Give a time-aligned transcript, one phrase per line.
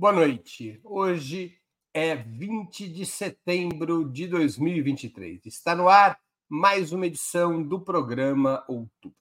[0.00, 0.80] Boa noite.
[0.84, 1.58] Hoje
[1.92, 5.44] é 20 de setembro de 2023.
[5.44, 9.16] Está no ar mais uma edição do programa Outubro.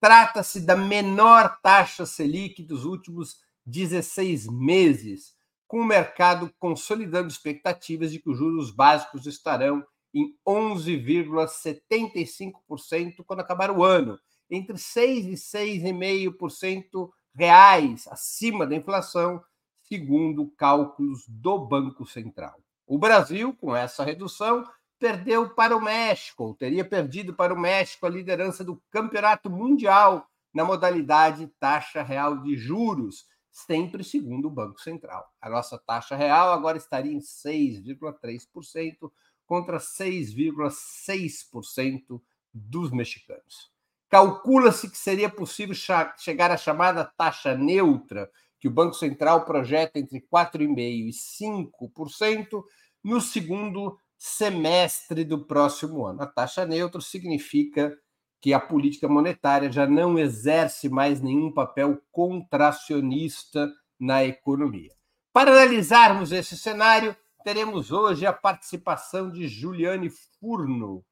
[0.00, 3.36] Trata-se da menor taxa Selic dos últimos
[3.66, 5.34] 16 meses,
[5.68, 13.70] com o mercado consolidando expectativas de que os juros básicos estarão em 11,75% quando acabar
[13.70, 14.18] o ano,
[14.50, 19.44] entre 6 e 6,5% reais acima da inflação,
[19.82, 22.58] segundo cálculos do Banco Central.
[22.86, 24.64] O Brasil, com essa redução,
[25.00, 30.28] perdeu para o México, ou teria perdido para o México a liderança do campeonato mundial
[30.52, 35.26] na modalidade taxa real de juros, sempre segundo o Banco Central.
[35.40, 39.10] A nossa taxa real agora estaria em 6,3%
[39.46, 42.20] contra 6,6%
[42.52, 43.72] dos mexicanos.
[44.08, 45.74] Calcula-se que seria possível
[46.18, 52.62] chegar à chamada taxa neutra, que o Banco Central projeta entre 4,5% e 5%,
[53.02, 56.20] no segundo semestre do próximo ano.
[56.20, 57.96] A taxa neutra significa
[58.38, 64.92] que a política monetária já não exerce mais nenhum papel contracionista na economia.
[65.32, 71.02] Para analisarmos esse cenário, teremos hoje a participação de Juliane Furno,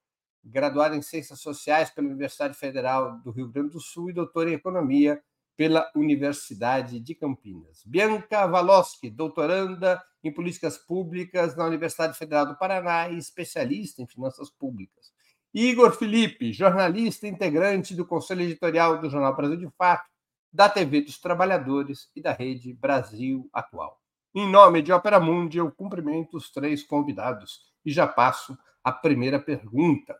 [0.45, 4.55] graduada em Ciências Sociais pela Universidade Federal do Rio Grande do Sul e doutora em
[4.55, 5.23] Economia
[5.57, 7.83] pela Universidade de Campinas.
[7.87, 14.51] Bianca Valoski, doutoranda em Políticas Públicas na Universidade Federal do Paraná e especialista em Finanças
[14.51, 15.13] Públicas.
[15.55, 20.09] Igor Felipe, jornalista integrante do Conselho Editorial do Jornal Brasil de Fato,
[20.53, 23.99] da TV dos Trabalhadores e da Rede Brasil Atual.
[24.35, 29.41] Em nome de Opera Mundi, eu cumprimento os três convidados e já passo a primeira
[29.41, 30.17] pergunta.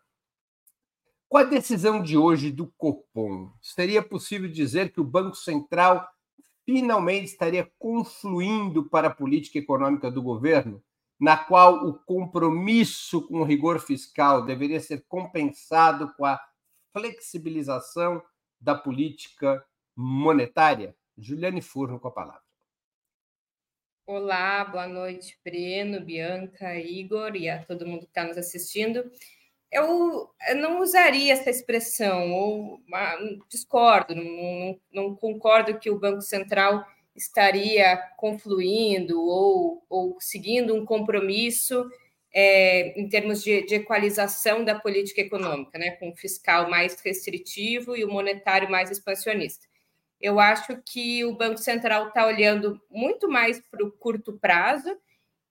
[1.29, 6.09] Com a decisão de hoje do Copom, seria possível dizer que o Banco Central
[6.69, 10.85] finalmente estaria confluindo para a política econômica do governo,
[11.19, 16.39] na qual o compromisso com o rigor fiscal deveria ser compensado com a
[16.93, 18.23] flexibilização
[18.61, 19.65] da política
[19.97, 20.95] monetária?
[21.17, 22.43] Juliane Furno com a palavra.
[24.07, 29.11] Olá, boa noite, Breno, Bianca, Igor e a todo mundo que está nos assistindo
[29.71, 32.81] eu, não usaria essa expressão, ou
[33.49, 36.85] discordo, não, não, não, concordo que o Banco Central
[37.15, 41.89] estaria confluindo ou, ou seguindo um compromisso
[42.33, 47.97] é, em termos de, de, equalização da política econômica, né, com o fiscal mais restritivo
[47.97, 49.67] e o monetário mais expansionista.
[50.21, 54.97] Eu acho que o Banco Central está olhando muito mais para o curto prazo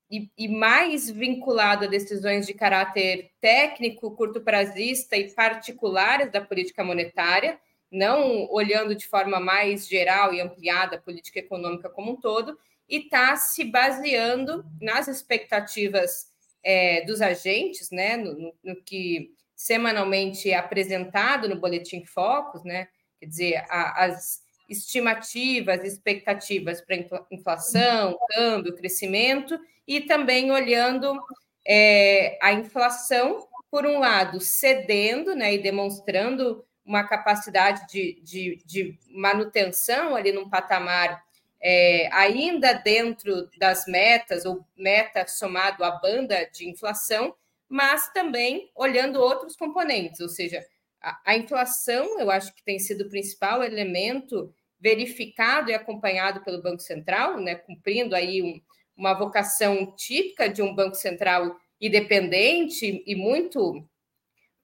[0.10, 6.84] e, e, mais vinculado a decisões de caráter técnico, curto prazista e particulares da política
[6.84, 7.60] monetária,
[7.92, 12.58] não olhando de forma mais geral e ampliada a política econômica como um todo,
[12.90, 16.32] e está se baseando nas expectativas
[16.64, 22.88] é, dos agentes, né, no, no, que semanalmente é apresentado no Boletim Focus, né,
[23.20, 26.98] quer dizer, a, as estimativas, expectativas para
[27.32, 29.58] inflação, câmbio, crescimento,
[29.88, 31.18] e também olhando
[31.66, 39.00] é, a inflação, por um lado, cedendo né, e demonstrando uma capacidade de, de, de
[39.10, 41.22] manutenção ali num patamar
[41.62, 47.36] é, ainda dentro das metas, ou meta somado à banda de inflação,
[47.68, 50.66] mas também olhando outros componentes, ou seja,
[51.02, 56.62] a, a inflação, eu acho que tem sido o principal elemento verificado e acompanhado pelo
[56.62, 58.62] Banco Central, né, cumprindo aí um,
[58.98, 63.88] uma vocação típica de um Banco Central independente e muito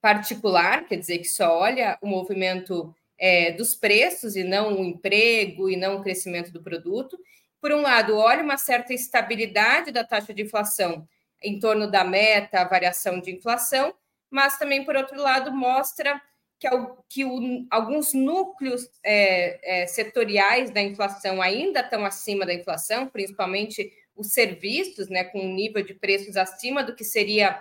[0.00, 5.70] particular, quer dizer, que só olha o movimento é, dos preços e não o emprego
[5.70, 7.16] e não o crescimento do produto.
[7.60, 11.08] Por um lado, olha uma certa estabilidade da taxa de inflação
[11.42, 13.94] em torno da meta, a variação de inflação,
[14.30, 16.20] mas também, por outro lado, mostra
[16.58, 16.68] que,
[17.08, 23.90] que o, alguns núcleos é, é, setoriais da inflação ainda estão acima da inflação, principalmente
[24.16, 27.58] os serviços, né, com um nível de preços acima do que seria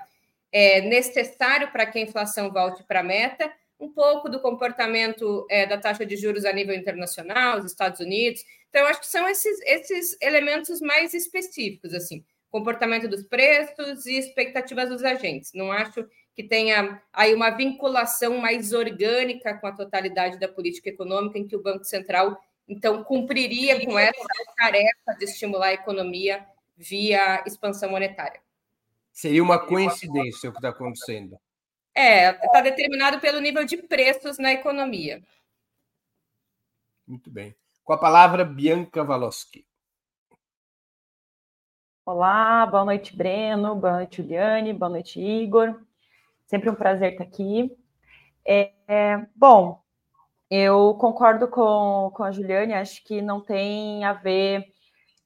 [0.52, 5.66] é, necessário para que a inflação volte para a meta, um pouco do comportamento é,
[5.66, 8.44] da taxa de juros a nível internacional, os Estados Unidos.
[8.70, 14.90] Então, acho que são esses, esses elementos mais específicos, assim, comportamento dos preços e expectativas
[14.90, 15.52] dos agentes.
[15.54, 21.38] Não acho que tenha aí uma vinculação mais orgânica com a totalidade da política econômica,
[21.38, 22.40] em que o Banco Central
[22.74, 24.24] Então, cumpriria com essa
[24.58, 26.44] tarefa de estimular a economia
[26.76, 28.42] via expansão monetária.
[29.12, 31.38] Seria uma coincidência o que está acontecendo.
[31.94, 35.22] É, está determinado pelo nível de preços na economia.
[37.06, 37.56] Muito bem.
[37.84, 39.64] Com a palavra, Bianca Valoski.
[42.04, 45.80] Olá, boa noite, Breno, boa noite, Juliane, boa noite, Igor.
[46.48, 47.72] Sempre um prazer estar aqui.
[48.44, 49.83] É, é, bom,
[50.56, 54.64] eu concordo com, com a Juliane, acho que não tem a ver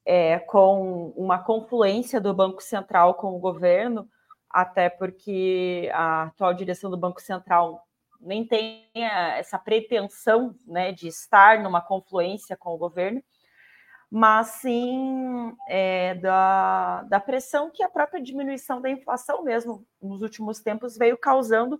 [0.06, 4.08] é, com uma confluência do Banco Central com o governo,
[4.48, 7.86] até porque a atual direção do Banco Central
[8.18, 13.22] nem tem essa pretensão né, de estar numa confluência com o governo,
[14.10, 20.60] mas sim é, da, da pressão que a própria diminuição da inflação mesmo nos últimos
[20.60, 21.78] tempos veio causando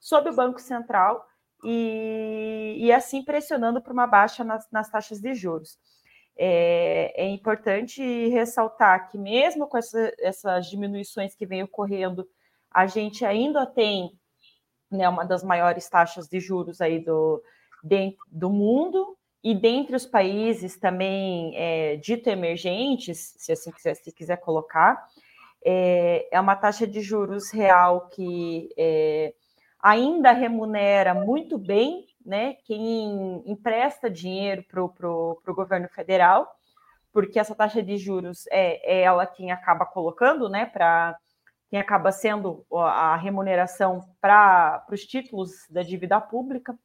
[0.00, 1.22] sobre o Banco Central
[1.68, 5.76] e, e assim pressionando para uma baixa nas, nas taxas de juros.
[6.38, 12.28] É, é, importante ressaltar que, mesmo com essa, essas diminuições que vem ocorrendo,
[12.70, 14.12] a gente ainda tem
[14.88, 17.42] né, uma das maiores taxas de juros aí do,
[17.82, 24.12] de, do mundo, e dentre os países também é, dito emergentes, se assim quiser, se
[24.12, 25.04] quiser colocar,
[25.64, 29.34] é, é uma taxa de juros real que é,
[29.86, 36.52] ainda remunera muito bem né, quem empresta dinheiro para o governo federal,
[37.12, 41.16] porque essa taxa de juros é, é ela quem acaba colocando, né, para
[41.68, 46.76] quem acaba sendo a remuneração para os títulos da dívida pública.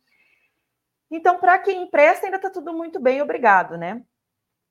[1.10, 4.04] Então, para quem empresta, ainda está tudo muito bem, obrigado, né?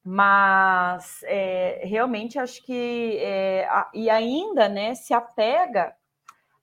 [0.04, 5.94] Mas é, realmente acho que é, a, e ainda né, se apega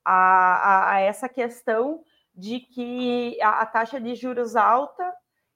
[0.07, 2.01] a, a, a essa questão
[2.33, 5.03] de que a, a taxa de juros alta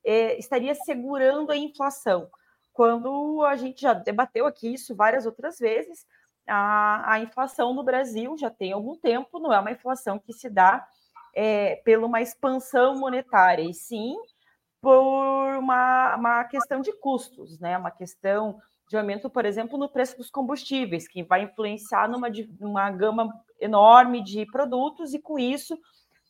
[0.03, 2.29] é, estaria segurando a inflação.
[2.73, 6.05] Quando a gente já debateu aqui isso várias outras vezes,
[6.47, 10.49] a, a inflação no Brasil já tem algum tempo, não é uma inflação que se
[10.49, 10.85] dá
[11.33, 14.17] é, pela uma expansão monetária, e sim
[14.81, 17.77] por uma, uma questão de custos, né?
[17.77, 22.27] Uma questão de aumento, por exemplo, no preço dos combustíveis, que vai influenciar numa,
[22.59, 25.79] numa gama enorme de produtos e, com isso,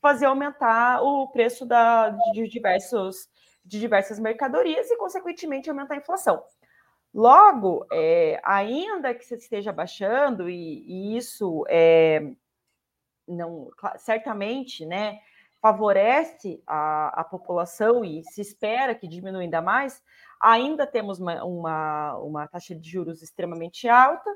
[0.02, 3.30] fazer aumentar o preço da, de, diversos,
[3.66, 6.44] de diversas mercadorias e, consequentemente, aumentar a inflação.
[7.14, 12.32] Logo, é, ainda que você esteja baixando, e, e isso é,
[13.28, 15.20] não, certamente né,
[15.62, 20.02] favorece a, a população e se espera que diminua ainda mais,
[20.42, 24.30] ainda temos uma, uma, uma taxa de juros extremamente alta,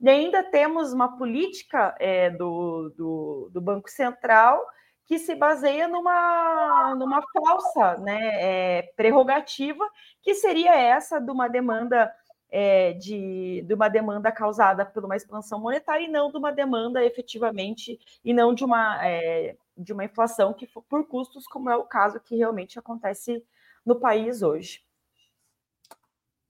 [0.00, 4.60] e ainda temos uma política é, do, do, do Banco Central
[5.06, 9.88] que se baseia numa, numa falsa né, é, prerrogativa,
[10.20, 12.12] que seria essa de uma demanda
[12.50, 17.04] é, de, de uma demanda causada por uma expansão monetária e não de uma demanda
[17.04, 21.76] efetivamente, e não de uma, é, de uma inflação que for por custos, como é
[21.76, 23.44] o caso que realmente acontece
[23.84, 24.84] no país hoje.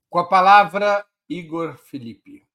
[0.08, 2.46] Com a palavra, Igor Felipe.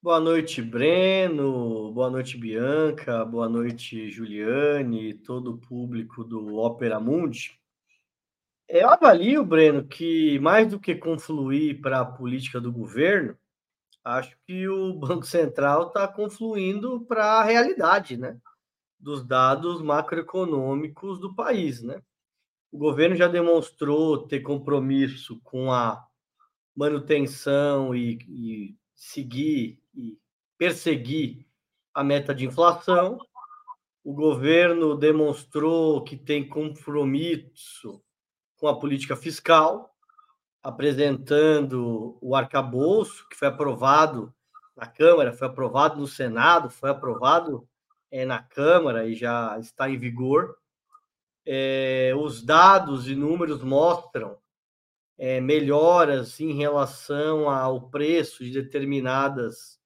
[0.00, 1.90] Boa noite, Breno.
[1.92, 3.24] Boa noite, Bianca.
[3.24, 7.58] Boa noite, Juliane, todo o público do Opera Mundi.
[8.68, 13.36] Eu avalio, Breno, que mais do que confluir para a política do governo,
[14.04, 18.38] acho que o Banco Central está confluindo para a realidade, né?
[18.98, 22.02] Dos dados macroeconômicos do país, né?
[22.72, 26.04] O governo já demonstrou ter compromisso com a
[26.74, 30.18] manutenção e, e seguir e
[30.58, 31.46] perseguir
[31.94, 33.18] a meta de inflação.
[34.02, 38.02] O governo demonstrou que tem compromisso
[38.56, 39.94] com a política fiscal,
[40.62, 44.34] apresentando o arcabouço que foi aprovado
[44.76, 47.68] na Câmara, foi aprovado no Senado, foi aprovado
[48.14, 50.56] é, na Câmara e já está em vigor.
[51.44, 54.38] É, os dados e números mostram
[55.18, 59.80] é, melhoras em relação ao preço de determinadas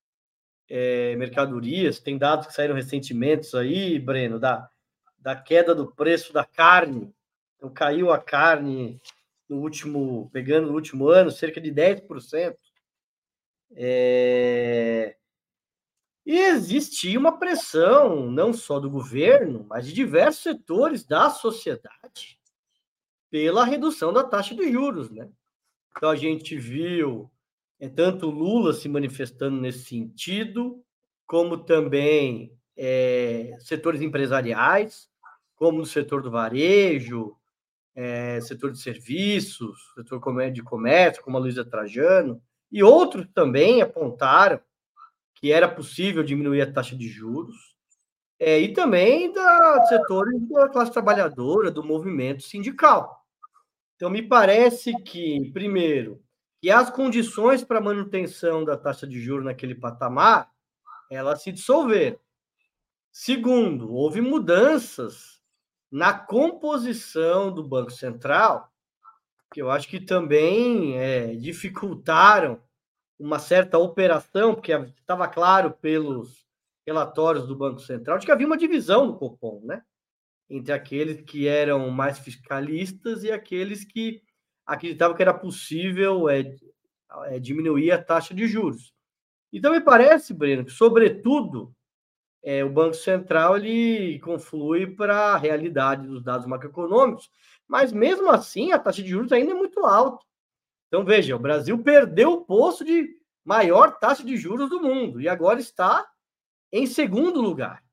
[0.69, 2.01] é, mercadorias.
[2.01, 4.69] Tem dados que saíram recentemente aí, Breno, da,
[5.19, 7.11] da queda do preço da carne.
[7.57, 9.01] Então, caiu a carne
[9.49, 12.55] no último, pegando no último ano, cerca de 10%.
[13.75, 15.17] É...
[16.29, 22.39] E existia uma pressão, não só do governo, mas de diversos setores da sociedade,
[23.31, 25.27] pela redução da taxa de juros, né?
[25.97, 27.31] Então a gente viu
[27.81, 30.85] é, tanto Lula se manifestando nesse sentido,
[31.27, 35.09] como também é, setores empresariais,
[35.57, 37.35] como no setor do varejo,
[37.95, 40.21] é, setor de serviços, setor
[40.53, 42.39] de comércio, como a Luísa Trajano,
[42.71, 44.61] e outros também apontaram
[45.41, 47.77] que era possível diminuir a taxa de juros,
[48.41, 53.25] é, e também da setores da classe trabalhadora, do movimento sindical.
[53.97, 56.23] Então, me parece que, primeiro,
[56.61, 60.51] que as condições para manutenção da taxa de juros naquele patamar,
[61.11, 62.19] elas se dissolveram.
[63.11, 65.41] Segundo, houve mudanças
[65.91, 68.73] na composição do Banco Central,
[69.53, 72.61] que eu acho que também é, dificultaram
[73.19, 76.47] uma certa operação, porque estava claro pelos
[76.87, 79.83] relatórios do Banco Central de que havia uma divisão no Copom, né?
[80.49, 84.23] Entre aqueles que eram mais fiscalistas e aqueles que
[84.65, 86.57] acreditavam que era possível é,
[87.27, 88.95] é, diminuir a taxa de juros.
[89.53, 91.75] Então, me parece, Breno, que, sobretudo,
[92.43, 97.31] é, o Banco Central ele conflui para a realidade dos dados macroeconômicos,
[97.67, 100.25] mas mesmo assim a taxa de juros ainda é muito alta.
[100.89, 105.29] Então, veja, o Brasil perdeu o posto de maior taxa de juros do mundo e
[105.29, 106.07] agora está
[106.73, 107.85] em segundo lugar.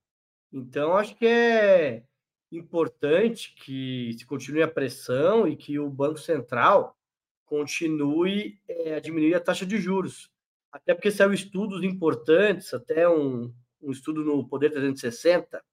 [0.52, 2.04] Então, acho que é
[2.52, 6.98] importante que se continue a pressão e que o Banco Central
[7.46, 10.30] continue é, a diminuir a taxa de juros.
[10.72, 15.64] Até porque saiu estudos importantes, até um, um estudo no Poder 360,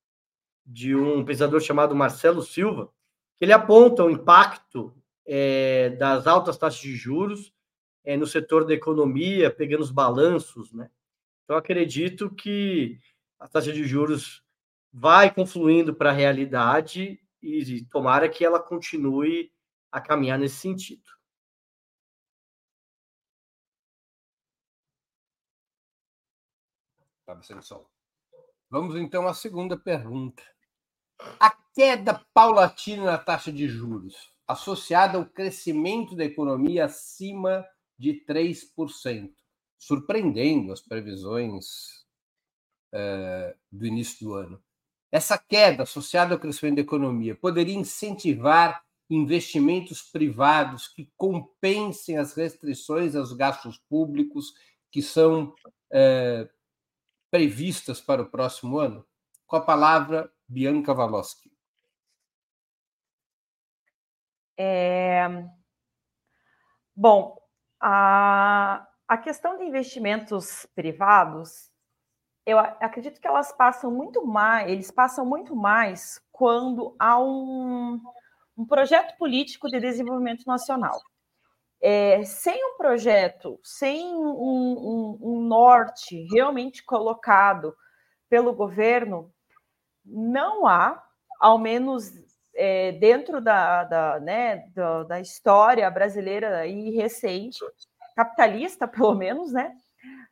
[0.64, 2.86] de um pesquisador chamado Marcelo Silva,
[3.36, 4.94] que ele aponta o impacto
[5.26, 7.52] é, das altas taxas de juros
[8.04, 10.90] é, no setor da economia, pegando os balanços, né?
[11.44, 12.98] Então, acredito que
[13.38, 14.42] a taxa de juros
[14.92, 19.52] vai confluindo para a realidade e tomara que ela continue
[19.90, 21.02] a caminhar nesse sentido.
[27.26, 27.40] Tá.
[28.70, 30.42] Vamos então à segunda pergunta.
[31.38, 37.66] A queda paulatina na taxa de juros, associada ao crescimento da economia acima
[37.98, 39.30] de 3%,
[39.78, 42.04] surpreendendo as previsões
[42.92, 44.62] uh, do início do ano.
[45.10, 53.14] Essa queda associada ao crescimento da economia poderia incentivar investimentos privados que compensem as restrições
[53.14, 54.54] aos gastos públicos
[54.90, 55.54] que são
[55.92, 56.48] uh,
[57.30, 59.04] previstas para o próximo ano?
[59.46, 61.51] Com a palavra, Bianca Valoski.
[64.58, 65.44] É...
[66.94, 67.36] Bom,
[67.80, 71.70] a, a questão de investimentos privados,
[72.46, 78.00] eu acredito que elas passam muito mais, eles passam muito mais quando há um,
[78.56, 81.00] um projeto político de desenvolvimento nacional.
[81.80, 87.74] É, sem um projeto, sem um, um, um, norte realmente colocado
[88.28, 89.32] pelo governo,
[90.04, 91.02] não há,
[91.40, 92.12] ao menos
[92.54, 97.58] é, dentro da, da, né, da, da, história brasileira e recente,
[98.14, 99.72] capitalista pelo menos, né,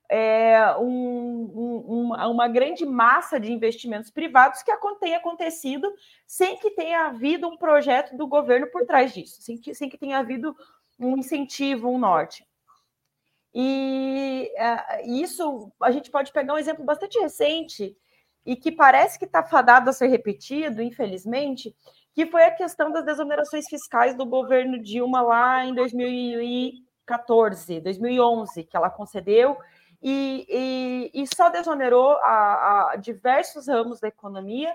[0.09, 5.89] é um, uma, uma grande massa de investimentos privados que tenha acontecido
[6.27, 9.97] sem que tenha havido um projeto do governo por trás disso, sem que, sem que
[9.97, 10.55] tenha havido
[10.99, 12.45] um incentivo, um norte.
[13.55, 17.97] E uh, isso a gente pode pegar um exemplo bastante recente
[18.45, 21.75] e que parece que está fadado a ser repetido, infelizmente,
[22.15, 28.77] que foi a questão das desonerações fiscais do governo Dilma lá em 2014, 2011, que
[28.77, 29.57] ela concedeu
[30.03, 34.75] e, e, e só desonerou a, a, diversos ramos da economia,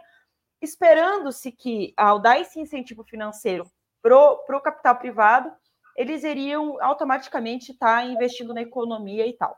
[0.61, 3.65] esperando-se que, ao dar esse incentivo financeiro
[4.01, 5.51] para o capital privado,
[5.95, 9.57] eles iriam automaticamente estar tá investindo na economia e tal.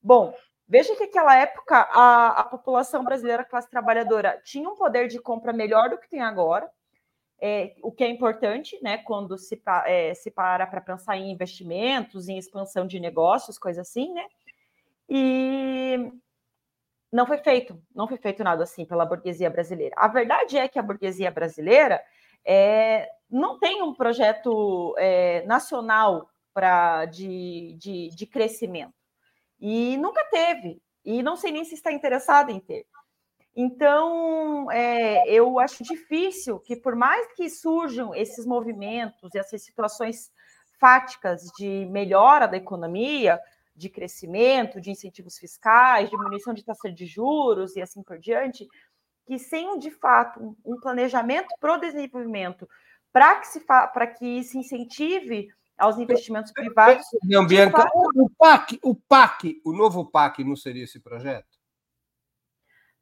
[0.00, 0.34] Bom,
[0.68, 5.52] veja que naquela época a, a população brasileira, classe trabalhadora, tinha um poder de compra
[5.52, 6.70] melhor do que tem agora,
[7.46, 12.26] é, o que é importante, né, quando se, é, se para para pensar em investimentos,
[12.26, 14.24] em expansão de negócios, coisa assim, né?
[15.06, 16.10] E
[17.12, 19.94] não foi feito, não foi feito nada assim pela burguesia brasileira.
[19.98, 22.02] A verdade é que a burguesia brasileira
[22.46, 28.94] é, não tem um projeto é, nacional para de, de, de crescimento.
[29.60, 30.80] E nunca teve.
[31.04, 32.86] E não sei nem se está interessado em ter.
[33.56, 40.32] Então, é, eu acho difícil que, por mais que surjam esses movimentos e essas situações
[40.80, 43.40] fáticas de melhora da economia,
[43.74, 48.66] de crescimento, de incentivos fiscais, diminuição de taxa de juros e assim por diante,
[49.26, 52.68] que sem de fato um planejamento para o desenvolvimento,
[53.12, 57.04] para que se para que se incentive aos investimentos privados.
[57.24, 58.10] Não, Bianca, fato...
[58.14, 61.63] o PAC, o PAC, o novo PAC não seria esse projeto?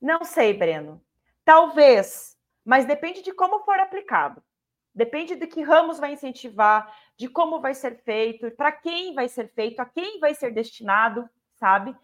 [0.02, 1.00] Não sei, Breno.
[1.44, 4.42] Talvez, mas depende de como for aplicado.
[4.92, 9.48] Depende de que ramos vai incentivar, de como vai ser feito, para quem vai ser
[9.54, 11.96] feito, a quem vai ser destinado, sabe?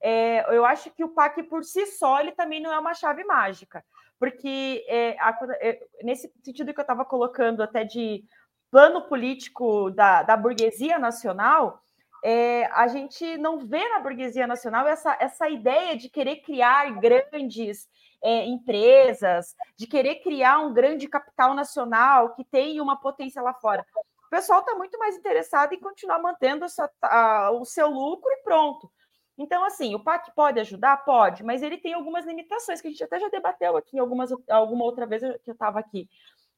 [0.00, 3.24] É, eu acho que o PAC por si só ele também não é uma chave
[3.24, 3.82] mágica,
[4.18, 8.24] porque é, a, é, nesse sentido que eu estava colocando até de
[8.70, 11.82] plano político da, da burguesia nacional,
[12.24, 17.88] é, a gente não vê na burguesia nacional essa, essa ideia de querer criar grandes
[18.22, 23.84] é, empresas, de querer criar um grande capital nacional que tenha uma potência lá fora.
[24.26, 28.42] O pessoal está muito mais interessado em continuar mantendo essa, a, o seu lucro e
[28.42, 28.90] pronto.
[29.38, 30.96] Então, assim, o PAC pode ajudar?
[31.04, 34.84] Pode, mas ele tem algumas limitações que a gente até já debateu aqui algumas, alguma
[34.84, 36.08] outra vez que eu estava aqui.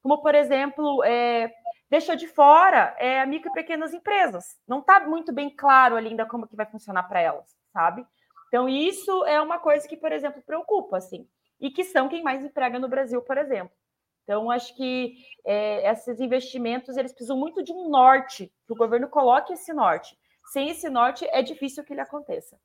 [0.02, 1.52] Como, por exemplo, é,
[1.90, 4.56] deixou de fora é, micro e pequenas empresas.
[4.66, 8.06] Não está muito bem claro ainda como que vai funcionar para elas, sabe?
[8.48, 11.28] Então, isso é uma coisa que, por exemplo, preocupa, assim
[11.60, 13.76] e que são quem mais emprega no Brasil, por exemplo.
[14.24, 19.08] Então, acho que é, esses investimentos eles precisam muito de um norte, que o governo
[19.08, 20.16] coloque esse norte.
[20.52, 22.58] Sem esse norte, é difícil que ele aconteça.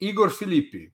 [0.00, 0.92] Igor Felipe.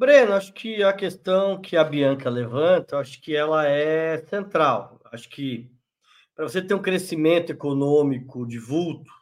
[0.00, 4.98] Breno, acho que a questão que a Bianca levanta, acho que ela é central.
[5.12, 5.70] Acho que
[6.34, 9.12] para você ter um crescimento econômico de vulto,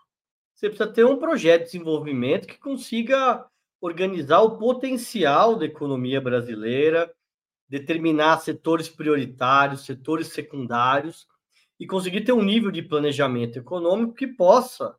[0.54, 3.44] você precisa ter um projeto de desenvolvimento que consiga
[3.80, 7.12] organizar o potencial da economia brasileira,
[7.68, 11.26] determinar setores prioritários, setores secundários
[11.76, 14.94] e conseguir ter um nível de planejamento econômico que possa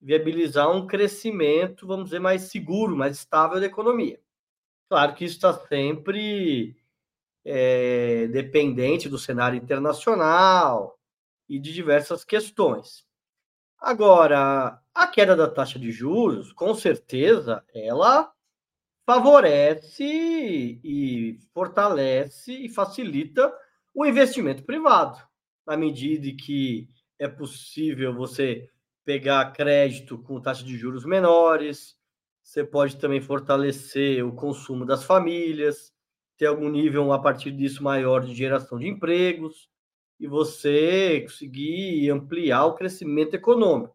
[0.00, 4.18] viabilizar um crescimento, vamos dizer, mais seguro, mais estável da economia.
[4.88, 6.76] Claro que isso está sempre
[7.44, 10.98] é, dependente do cenário internacional
[11.48, 13.06] e de diversas questões.
[13.78, 18.32] Agora, a queda da taxa de juros, com certeza, ela
[19.06, 23.52] favorece e fortalece e facilita
[23.94, 25.18] o investimento privado,
[25.66, 28.68] na medida que é possível você
[29.04, 31.97] pegar crédito com taxa de juros menores,
[32.48, 35.92] você pode também fortalecer o consumo das famílias,
[36.38, 39.68] ter algum nível a partir disso maior de geração de empregos
[40.18, 43.94] e você conseguir ampliar o crescimento econômico.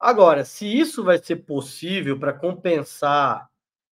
[0.00, 3.50] Agora, se isso vai ser possível para compensar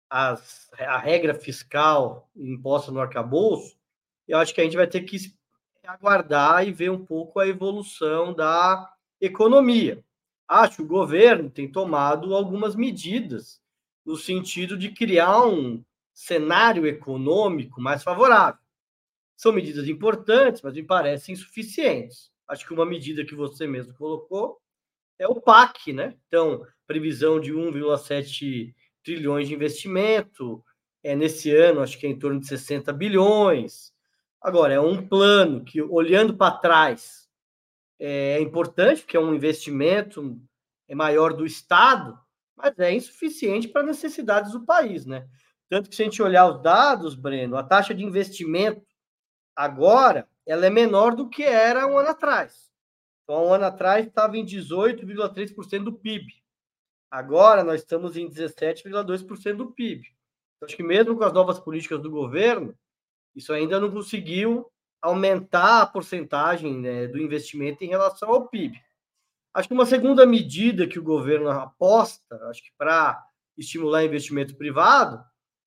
[0.10, 3.78] as, a regra fiscal imposta no arcabouço,
[4.26, 5.17] eu acho que a gente vai ter que
[5.86, 10.02] aguardar e ver um pouco a evolução da economia.
[10.50, 13.62] Acho que o governo tem tomado algumas medidas
[14.04, 18.60] no sentido de criar um cenário econômico mais favorável.
[19.38, 22.32] São medidas importantes, mas me parecem insuficientes.
[22.48, 24.60] Acho que uma medida que você mesmo colocou
[25.20, 26.16] é o PAC, né?
[26.28, 30.66] Então, previsão de 1,7 trilhões de investimento,
[31.04, 33.94] é nesse ano acho que é em torno de 60 bilhões.
[34.42, 37.29] Agora, é um plano que, olhando para trás,
[38.00, 40.40] é importante, porque é um investimento
[40.88, 42.20] é maior do Estado,
[42.56, 45.28] mas é insuficiente para necessidades do país, né?
[45.70, 48.82] Tanto que, se a gente olhar os dados, Breno, a taxa de investimento
[49.56, 52.72] agora ela é menor do que era um ano atrás.
[53.24, 56.34] Então, um ano atrás estava em 18,3% do PIB.
[57.12, 60.08] Agora nós estamos em 17,2% do PIB.
[60.58, 62.76] Então, acho que mesmo com as novas políticas do governo,
[63.36, 68.78] isso ainda não conseguiu aumentar a porcentagem né, do investimento em relação ao PIB.
[69.54, 73.22] Acho que uma segunda medida que o governo aposta, acho que para
[73.58, 75.24] estimular investimento privado,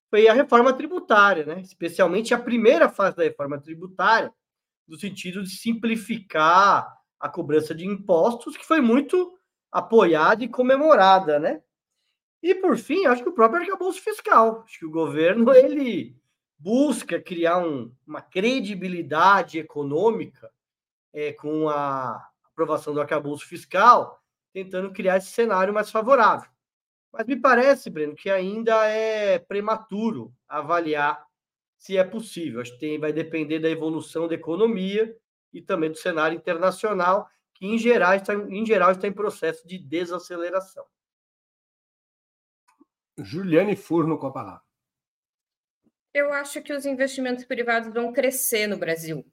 [0.08, 1.60] foi a reforma tributária, né?
[1.60, 4.32] especialmente a primeira fase da reforma tributária,
[4.86, 6.86] no sentido de simplificar
[7.18, 9.38] a cobrança de impostos, que foi muito
[9.70, 11.62] apoiada e comemorada, né?
[12.42, 14.64] E por fim, acho que o próprio arcabouço fiscal.
[14.66, 16.20] Acho que o governo ele
[16.62, 20.48] busca criar um, uma credibilidade econômica
[21.12, 24.22] é, com a aprovação do arcabouço fiscal,
[24.52, 26.48] tentando criar esse cenário mais favorável.
[27.12, 31.26] Mas me parece, Breno, que ainda é prematuro avaliar
[31.76, 32.60] se é possível.
[32.60, 35.14] Acho que tem, vai depender da evolução da economia
[35.52, 39.78] e também do cenário internacional, que em geral está em, geral, está em processo de
[39.78, 40.84] desaceleração.
[43.18, 44.71] Juliane Furno com a palavra.
[46.14, 49.24] Eu acho que os investimentos privados vão crescer no Brasil.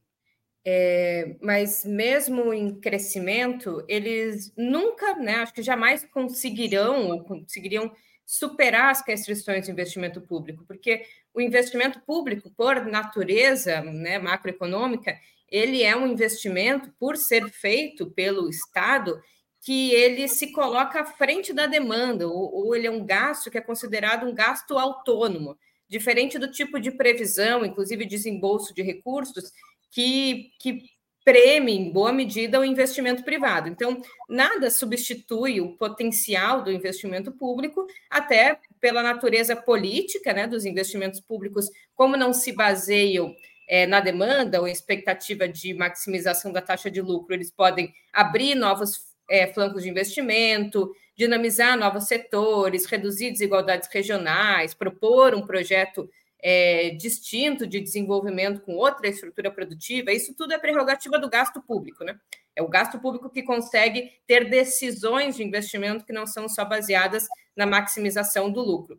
[0.66, 7.92] É, mas mesmo em crescimento, eles nunca, né, acho que jamais conseguirão ou conseguiriam
[8.26, 15.18] superar as restrições de investimento público, porque o investimento público, por natureza né, macroeconômica,
[15.50, 19.20] ele é um investimento, por ser feito pelo Estado,
[19.62, 23.58] que ele se coloca à frente da demanda, ou, ou ele é um gasto que
[23.58, 25.58] é considerado um gasto autônomo.
[25.90, 29.52] Diferente do tipo de previsão, inclusive desembolso de recursos,
[29.92, 30.84] que, que
[31.26, 33.68] preme, em boa medida, o investimento privado.
[33.68, 41.20] Então, nada substitui o potencial do investimento público, até pela natureza política né, dos investimentos
[41.20, 43.36] públicos, como não se baseiam
[43.68, 49.10] é, na demanda ou expectativa de maximização da taxa de lucro, eles podem abrir novos
[49.30, 56.10] é, flancos de investimento, dinamizar novos setores, reduzir desigualdades regionais, propor um projeto
[56.42, 62.06] é, distinto de desenvolvimento com outra estrutura produtiva, isso tudo é prerrogativa do gasto público,
[62.06, 62.18] né?
[62.56, 67.28] É o gasto público que consegue ter decisões de investimento que não são só baseadas
[67.54, 68.98] na maximização do lucro.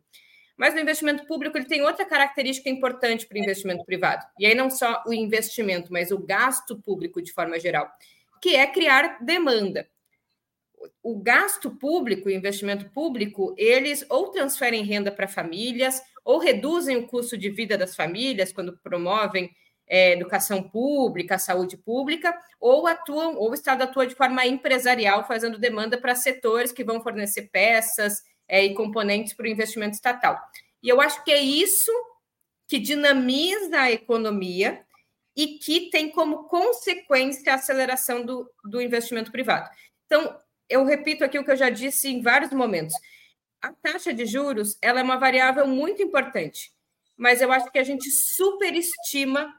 [0.58, 4.26] Mas o investimento público ele tem outra característica importante para o investimento privado.
[4.38, 7.90] E aí não só o investimento, mas o gasto público de forma geral,
[8.42, 9.88] que é criar demanda.
[11.02, 17.06] O gasto público, o investimento público, eles ou transferem renda para famílias, ou reduzem o
[17.06, 19.50] custo de vida das famílias quando promovem
[19.86, 25.58] é, educação pública, saúde pública, ou atuam, ou o Estado atua de forma empresarial, fazendo
[25.58, 30.38] demanda para setores que vão fornecer peças é, e componentes para o investimento estatal.
[30.80, 31.92] E eu acho que é isso
[32.68, 34.80] que dinamiza a economia
[35.36, 39.68] e que tem como consequência a aceleração do, do investimento privado.
[40.06, 40.38] Então,
[40.70, 42.94] eu repito aqui o que eu já disse em vários momentos
[43.60, 46.72] a taxa de juros ela é uma variável muito importante,
[47.16, 49.52] mas eu acho que a gente superestima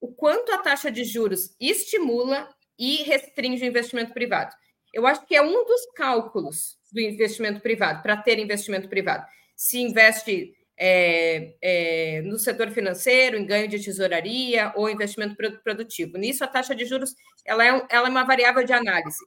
[0.00, 4.54] o quanto a taxa de juros estimula e restringe o investimento privado.
[4.92, 9.26] Eu acho que é um dos cálculos do investimento privado, para ter investimento privado.
[9.54, 16.18] Se investe é, é, no setor financeiro, em ganho de tesouraria ou investimento produtivo.
[16.18, 17.14] Nisso, a taxa de juros
[17.44, 19.24] ela é, ela é uma variável de análise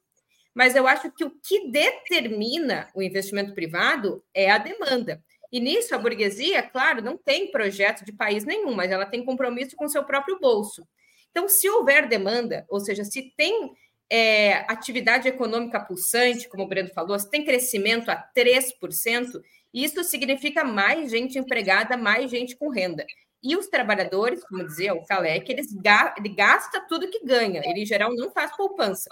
[0.59, 5.23] mas eu acho que o que determina o investimento privado é a demanda.
[5.49, 9.77] E nisso a burguesia, claro, não tem projeto de país nenhum, mas ela tem compromisso
[9.77, 10.85] com seu próprio bolso.
[11.31, 13.71] Então, se houver demanda, ou seja, se tem
[14.11, 19.39] é, atividade econômica pulsante, como o Breno falou, se tem crescimento a 3%,
[19.73, 23.05] isso significa mais gente empregada, mais gente com renda.
[23.41, 27.83] E os trabalhadores, como dizia o Kalec, eles ga ele gasta tudo que ganha, ele
[27.83, 29.09] em geral não faz poupança.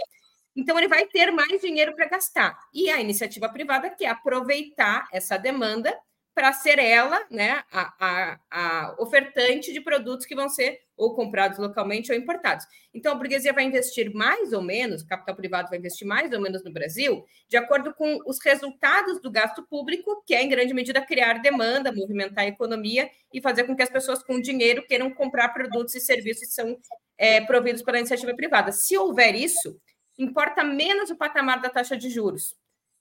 [0.57, 2.57] Então, ele vai ter mais dinheiro para gastar.
[2.73, 5.95] E a iniciativa privada quer aproveitar essa demanda
[6.37, 11.57] para ser ela né, a, a, a, ofertante de produtos que vão ser ou comprados
[11.57, 12.63] localmente ou importados.
[12.93, 16.39] Então, a burguesia vai investir mais ou menos, o capital privado vai investir mais ou
[16.39, 20.75] menos no Brasil, de acordo com os resultados do gasto público, que é, em grande
[20.75, 25.11] medida, criar demanda, movimentar a economia e fazer com que as pessoas com dinheiro queiram
[25.11, 26.77] comprar produtos e serviços que são
[27.17, 28.71] é, providos pela iniciativa privada.
[28.71, 29.75] Se houver isso,
[30.17, 32.55] importa menos o patamar da taxa de juros.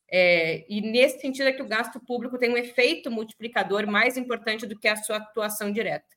[0.09, 4.67] É, e nesse sentido é que o gasto público tem um efeito multiplicador mais importante
[4.67, 6.15] do que a sua atuação direta.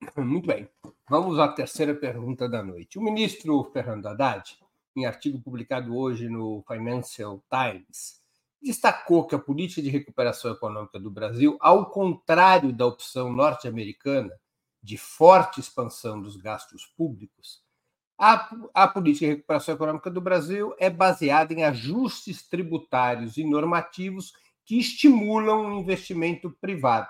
[0.16, 0.68] Muito bem.
[1.08, 2.98] Vamos à terceira pergunta da noite.
[2.98, 4.56] O ministro Fernando Haddad,
[4.94, 8.22] em artigo publicado hoje no Financial Times,
[8.62, 14.32] destacou que a política de recuperação econômica do Brasil, ao contrário da opção norte-americana
[14.82, 17.62] de forte expansão dos gastos públicos,
[18.18, 24.32] a, a política de recuperação econômica do Brasil é baseada em ajustes tributários e normativos
[24.64, 27.08] que estimulam o investimento privado.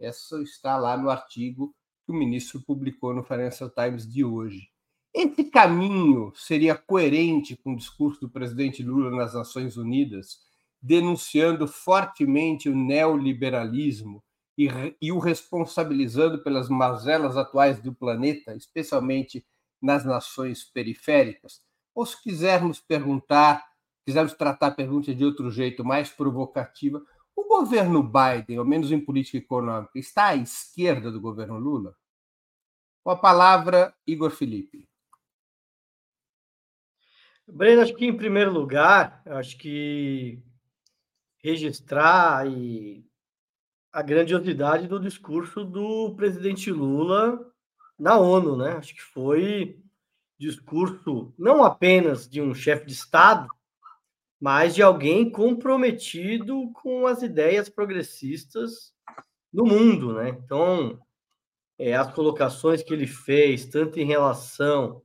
[0.00, 4.68] Essa está lá no artigo que o ministro publicou no Financial Times de hoje.
[5.12, 10.38] Esse caminho seria coerente com o discurso do presidente Lula nas Nações Unidas,
[10.80, 14.22] denunciando fortemente o neoliberalismo
[14.56, 14.68] e,
[15.00, 19.44] e o responsabilizando pelas mazelas atuais do planeta, especialmente
[19.80, 21.62] nas nações periféricas?
[21.94, 23.64] Ou se quisermos perguntar,
[24.04, 27.02] quisermos tratar a pergunta de outro jeito, mais provocativa,
[27.34, 31.96] o governo Biden, ao menos em política econômica, está à esquerda do governo Lula?
[33.04, 34.88] Com a palavra, Igor Felipe.
[37.46, 40.42] Breno, acho que em primeiro lugar, acho que
[41.38, 43.06] registrar e
[43.92, 47.38] a grandiosidade do discurso do presidente Lula
[47.98, 48.72] na ONU, né?
[48.72, 49.80] Acho que foi
[50.38, 53.48] discurso não apenas de um chefe de Estado,
[54.40, 58.92] mas de alguém comprometido com as ideias progressistas
[59.52, 60.28] no mundo, né?
[60.28, 61.00] Então,
[61.78, 65.02] é, as colocações que ele fez, tanto em relação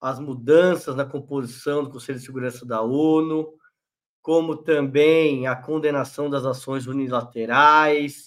[0.00, 3.52] às mudanças na composição do Conselho de Segurança da ONU,
[4.22, 8.24] como também a condenação das ações unilaterais,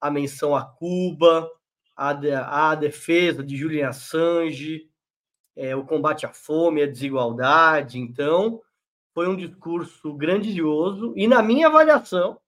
[0.00, 1.50] a menção a Cuba,
[1.96, 4.90] a, defesa de Julian Assange,
[5.56, 7.98] é, o combate à fome, à desigualdade.
[7.98, 8.60] Então,
[9.14, 12.38] foi um discurso grandioso e, na minha avaliação,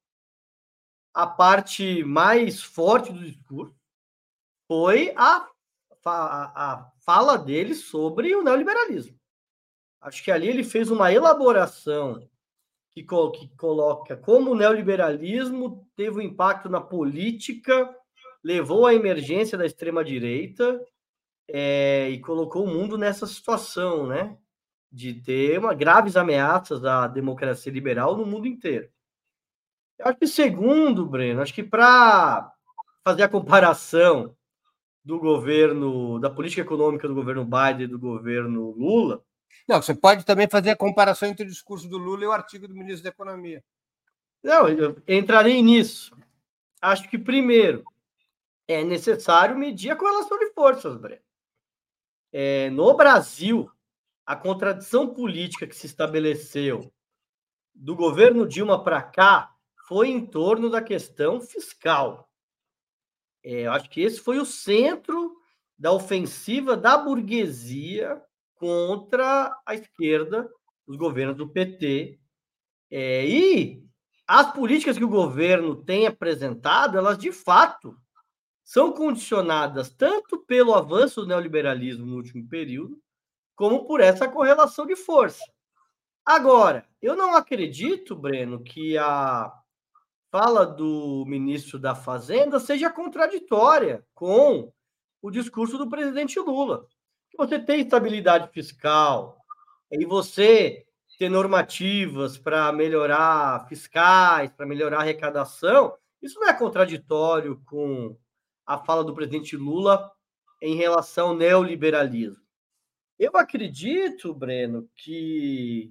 [1.15, 3.75] a parte mais forte do discurso
[4.67, 5.49] foi a,
[6.05, 9.19] a, a fala dele sobre o neoliberalismo.
[10.01, 12.21] Acho que ali ele fez uma elaboração
[12.91, 17.98] que, que coloca como o neoliberalismo teve um impacto na política,
[18.43, 20.81] levou à emergência da extrema-direita
[21.49, 24.37] é, e colocou o mundo nessa situação, né?
[24.91, 28.89] De ter uma, graves ameaças à democracia liberal no mundo inteiro.
[29.99, 32.53] Eu acho que segundo, Breno, acho que para
[33.05, 34.37] fazer a comparação
[35.05, 39.23] do governo, da política econômica do governo Biden e do governo Lula.
[39.67, 42.69] Não, você pode também fazer a comparação entre o discurso do Lula e o artigo
[42.69, 43.65] do ministro da Economia.
[44.43, 46.15] Não, eu entrarei nisso.
[46.81, 47.83] Acho que, primeiro,
[48.69, 51.23] é necessário medir a correlação de forças, Breno.
[52.31, 53.71] É, no Brasil,
[54.27, 56.93] a contradição política que se estabeleceu
[57.75, 59.55] do governo Dilma para cá
[59.87, 62.31] foi em torno da questão fiscal.
[63.43, 65.35] É, eu acho que esse foi o centro
[65.79, 68.23] da ofensiva da burguesia
[68.57, 70.51] contra a esquerda,
[70.87, 72.21] os governos do PT.
[72.91, 73.83] É, e
[74.27, 77.97] as políticas que o governo tem apresentado, elas de fato
[78.69, 83.01] são condicionadas tanto pelo avanço do neoliberalismo no último período,
[83.57, 85.43] como por essa correlação de força.
[86.23, 89.51] Agora, eu não acredito, Breno, que a
[90.31, 94.71] fala do ministro da Fazenda seja contraditória com
[95.23, 96.87] o discurso do presidente Lula.
[97.39, 99.39] Você tem estabilidade fiscal
[99.91, 100.85] e você
[101.19, 108.15] ter normativas para melhorar fiscais, para melhorar arrecadação, isso não é contraditório com
[108.69, 110.13] a fala do presidente Lula
[110.61, 112.45] em relação ao neoliberalismo.
[113.19, 115.91] Eu acredito, Breno, que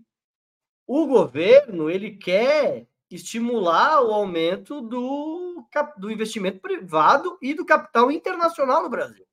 [0.85, 5.65] o governo ele quer estimular o aumento do,
[5.97, 9.25] do investimento privado e do capital internacional no Brasil.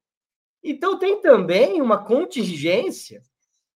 [0.63, 3.23] Então, tem também uma contingência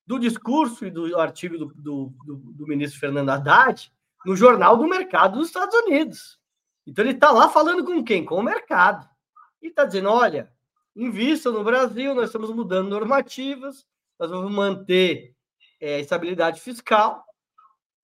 [0.06, 3.92] do discurso e do artigo do, do, do, do ministro Fernando Haddad
[4.24, 6.38] no Jornal do Mercado dos Estados Unidos.
[6.86, 8.24] Então, ele está lá falando com quem?
[8.24, 9.06] Com o mercado.
[9.62, 10.52] E está dizendo: olha,
[10.94, 13.86] invistam no Brasil, nós estamos mudando normativas,
[14.18, 15.34] nós vamos manter
[15.80, 17.24] é, estabilidade fiscal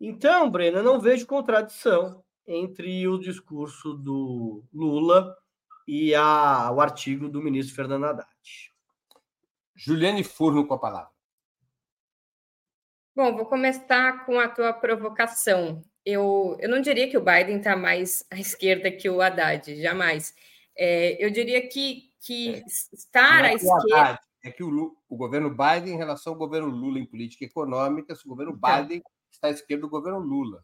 [0.06, 5.34] então, Breno, eu não vejo contradição entre o discurso do Lula
[5.86, 8.28] e a, o artigo do ministro Fernando Haddad.
[9.74, 11.10] Juliane Furno com a palavra.
[13.16, 15.80] Bom, vou começar com a tua provocação.
[16.04, 20.34] Eu, eu não diria que o Biden está mais à esquerda que o Haddad, jamais.
[20.76, 24.20] É, eu diria que, que é, estar é à esquerda.
[24.42, 28.26] É que o, o, governo Biden, em relação ao governo Lula em política econômica, se
[28.26, 30.62] o governo então, Biden está à esquerda do governo Lula.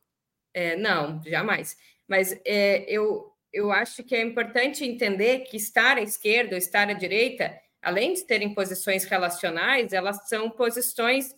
[0.52, 1.76] É, não, jamais.
[2.06, 6.88] Mas é, eu, eu acho que é importante entender que estar à esquerda ou estar
[6.90, 11.34] à direita, além de terem posições relacionais, elas são posições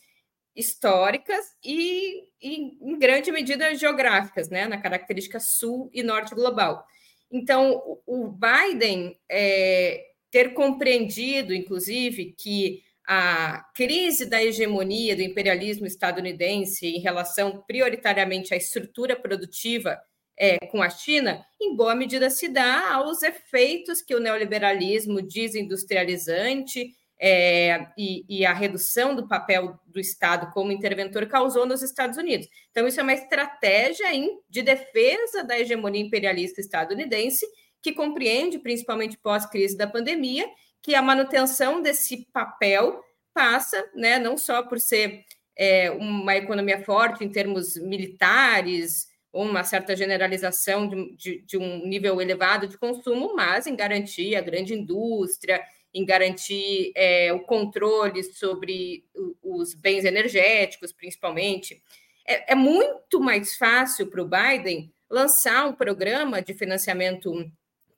[0.54, 6.86] históricas e, e em grande medida geográficas, né, na característica sul e norte global.
[7.32, 16.86] Então, o Biden é, ter compreendido, inclusive, que a crise da hegemonia do imperialismo estadunidense
[16.86, 19.98] em relação prioritariamente à estrutura produtiva
[20.38, 26.94] é, com a China, em boa medida se dá aos efeitos que o neoliberalismo desindustrializante
[27.20, 32.48] é, e, e, a redução do papel do Estado como interventor causou nos Estados Unidos.
[32.70, 37.46] Então, isso é uma estratégia em, de defesa da hegemonia imperialista estadunidense,
[37.80, 40.48] que compreende, principalmente pós-crise da pandemia,
[40.82, 43.00] que a manutenção desse papel
[43.32, 45.24] passa, né, não só por ser
[45.56, 52.20] é, uma economia forte em termos militares, uma certa generalização de, de, de, um nível
[52.20, 55.62] elevado de consumo, mas em garantir a grande indústria,
[55.94, 59.04] em garantir é, o controle sobre
[59.42, 61.82] os bens energéticos, principalmente.
[62.26, 67.32] É, é muito mais fácil para o Biden lançar um programa de financiamento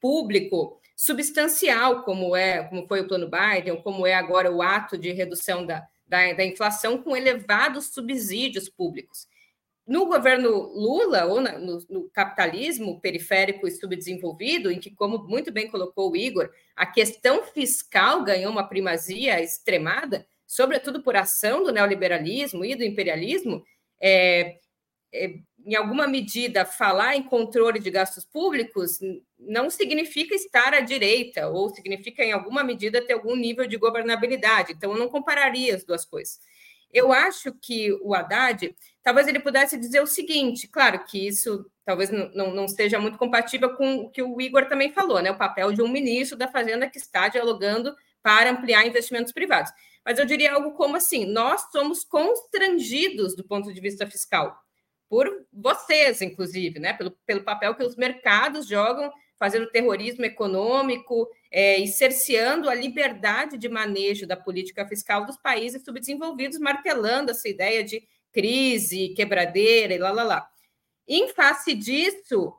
[0.00, 5.12] público substancial, como é, como foi o plano Biden, como é agora o ato de
[5.12, 9.28] redução da, da, da inflação, com elevados subsídios públicos.
[9.87, 15.53] No governo Lula, ou na, no, no, capitalismo periférico e subdesenvolvido, em que, como muito
[15.53, 21.73] bem colocou o Igor, a questão fiscal ganhou uma primazia extremada, sobretudo por ação do
[21.73, 23.62] neoliberalismo e do imperialismo,
[24.01, 24.59] é,
[25.12, 25.35] é,
[25.66, 28.99] em alguma medida, falar em controle de gastos públicos
[29.38, 34.73] não significa estar à direita, ou significa, em alguma medida, ter algum nível de governabilidade.
[34.73, 36.38] Então, eu não compararia as duas coisas.
[36.94, 42.09] Eu acho que o Haddad, talvez ele pudesse dizer o seguinte, claro que isso talvez
[42.11, 45.30] não, não esteja muito compatível com o que o Igor também falou, né?
[45.30, 49.72] O papel de um ministro da Fazenda que está dialogando para ampliar investimentos privados.
[50.04, 54.57] Mas eu diria algo como assim: nós somos constrangidos do ponto de vista fiscal,
[55.09, 56.92] por vocês, inclusive, né?
[56.92, 63.59] Pelo, pelo papel que os mercados jogam, fazendo terrorismo econômico é, e cerceando a liberdade
[63.59, 69.99] de manejo da política fiscal dos países subdesenvolvidos, martelando essa ideia de crise, quebradeira e
[69.99, 70.51] lá, lá, lá.
[71.07, 72.53] Em face disso,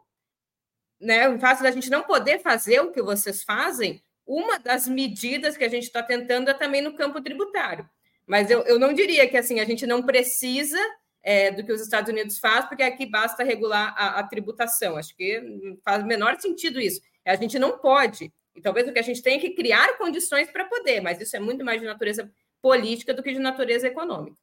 [0.99, 5.55] né, em face da gente não poder fazer o que vocês fazem, uma das medidas
[5.57, 7.88] que a gente está tentando é também no campo tributário.
[8.25, 10.79] Mas eu, eu não diria que assim a gente não precisa
[11.25, 14.95] é, do que os Estados Unidos faz, porque aqui basta regular a, a tributação.
[14.95, 17.01] Acho que faz o menor sentido isso.
[17.25, 18.31] A gente não pode.
[18.55, 21.35] E talvez o que a gente tem é que criar condições para poder, mas isso
[21.35, 24.38] é muito mais de natureza política do que de natureza econômica.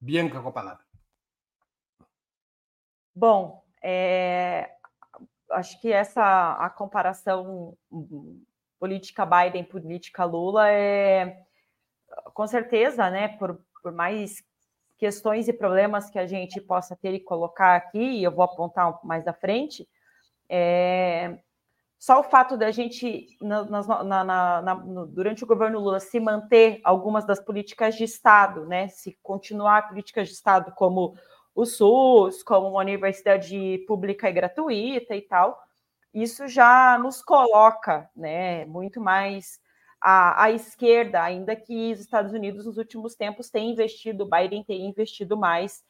[0.00, 0.84] Bianca com a palavra.
[3.14, 4.70] Bom, é,
[5.50, 7.76] acho que essa a comparação
[8.78, 11.44] política Biden política Lula é
[12.34, 14.42] com certeza, né, por, por mais
[14.98, 19.00] questões e problemas que a gente possa ter e colocar aqui, e eu vou apontar
[19.04, 19.88] mais à frente,
[20.48, 21.38] é,
[21.98, 23.64] só o fato da gente, na,
[24.04, 24.74] na, na,
[25.06, 30.28] durante o governo Lula, se manter algumas das políticas de Estado, né, se continuar políticas
[30.28, 31.16] de Estado como
[31.54, 35.60] o SUS, como uma universidade pública e gratuita e tal,
[36.12, 39.60] isso já nos coloca né, muito mais
[40.02, 45.36] à esquerda, ainda que os Estados Unidos nos últimos tempos tenham investido, Biden tem investido
[45.36, 45.82] mais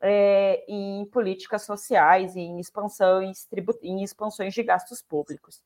[0.00, 3.48] é, em políticas sociais, em expansões,
[3.82, 5.62] em expansões de gastos públicos.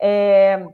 [0.00, 0.66] É,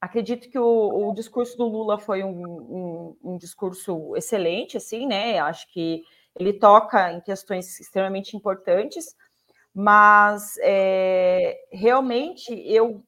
[0.00, 5.38] acredito que o, o, discurso do Lula foi um, um, um discurso excelente, assim, né?
[5.38, 6.02] Acho que
[6.38, 9.14] ele toca em questões extremamente importantes,
[9.74, 13.02] mas é, realmente eu,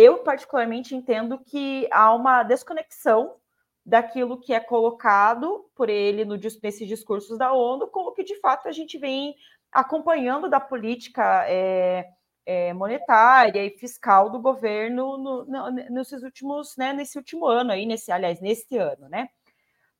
[0.00, 3.36] eu particularmente entendo que há uma desconexão
[3.84, 8.38] daquilo que é colocado por ele no, nesses discursos da ONU com o que de
[8.40, 9.34] fato a gente vem
[9.72, 12.06] acompanhando da política é,
[12.46, 17.86] é, monetária e fiscal do governo no, no, nesses últimos, né, nesse último ano aí,
[17.86, 19.28] nesse, aliás, neste ano, né?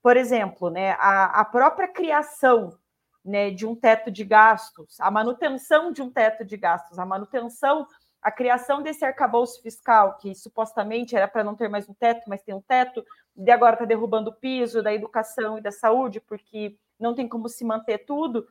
[0.03, 2.77] Por exemplo, né, a, a própria criação
[3.25, 7.87] né, de um teto de gastos, a manutenção de um teto de gastos, a manutenção,
[8.23, 12.43] a criação desse arcabouço fiscal, que supostamente era para não ter mais um teto, mas
[12.43, 13.05] tem um teto,
[13.37, 17.49] e agora está derrubando o piso da educação e da saúde, porque não tem como
[17.49, 18.47] se manter tudo.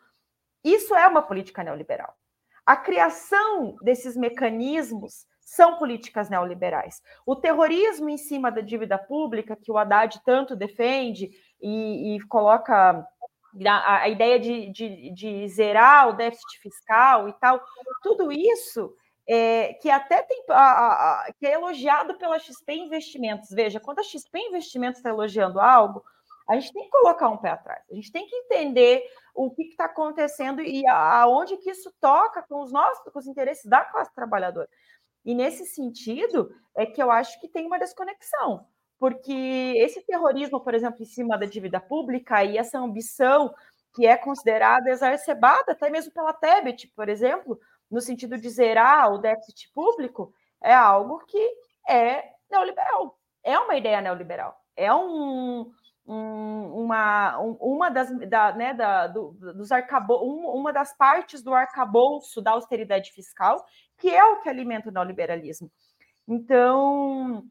[0.63, 2.15] Isso é uma política neoliberal.
[2.65, 7.01] A criação desses mecanismos são políticas neoliberais.
[7.25, 13.05] O terrorismo em cima da dívida pública, que o Haddad tanto defende e, e coloca
[13.65, 17.59] a, a ideia de, de, de, zerar o déficit fiscal e tal,
[18.03, 18.93] tudo isso
[19.31, 20.55] é, que até tem a,
[21.27, 23.51] a, que é elogiado pela XP Investimentos.
[23.51, 26.03] Veja, quando a XP Investimentos está elogiando algo,
[26.49, 29.03] a gente tem que colocar um pé atrás, a gente tem que entender
[29.35, 33.65] o que está acontecendo e aonde que isso toca com os nossos, com os interesses
[33.65, 34.67] da classe trabalhadora.
[35.23, 38.65] E nesse sentido é que eu acho que tem uma desconexão,
[38.97, 43.53] porque esse terrorismo, por exemplo, em cima da dívida pública e essa ambição
[43.93, 47.59] que é considerada exacerbada até mesmo pela Tebet, por exemplo,
[47.89, 51.39] no sentido de zerar o déficit público, é algo que
[51.87, 55.71] é neoliberal, é uma ideia neoliberal, é um,
[56.05, 61.41] um, uma, um, uma das da, né, da, do, dos arcabo, um, uma das partes
[61.41, 63.65] do arcabouço da austeridade fiscal
[63.99, 65.69] que é o que alimenta o neoliberalismo.
[66.27, 67.43] Então,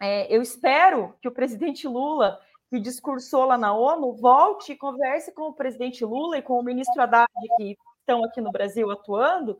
[0.00, 5.32] é, eu espero que o presidente Lula, que discursou lá na ONU, volte e converse
[5.32, 9.58] com o presidente Lula e com o ministro Haddad, que estão aqui no Brasil atuando,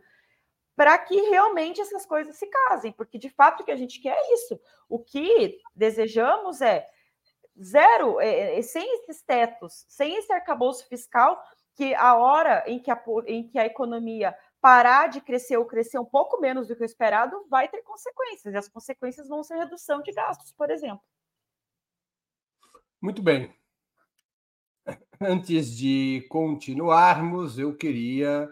[0.76, 4.16] para que realmente essas coisas se casem, porque de fato o que a gente quer
[4.16, 4.60] é isso.
[4.88, 6.88] O que desejamos é
[7.62, 11.40] zero, é, é, sem esses tetos, sem esse arcabouço fiscal,
[11.74, 15.98] que a hora em que a, em que a economia parar de crescer ou crescer
[15.98, 18.54] um pouco menos do que o esperado, vai ter consequências.
[18.54, 21.02] E as consequências vão ser redução de gastos, por exemplo.
[22.98, 23.54] Muito bem.
[25.20, 28.48] Antes de continuarmos, eu queria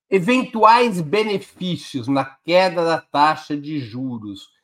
[0.10, 4.55] Eventuais benefícios na queda da taxa de juros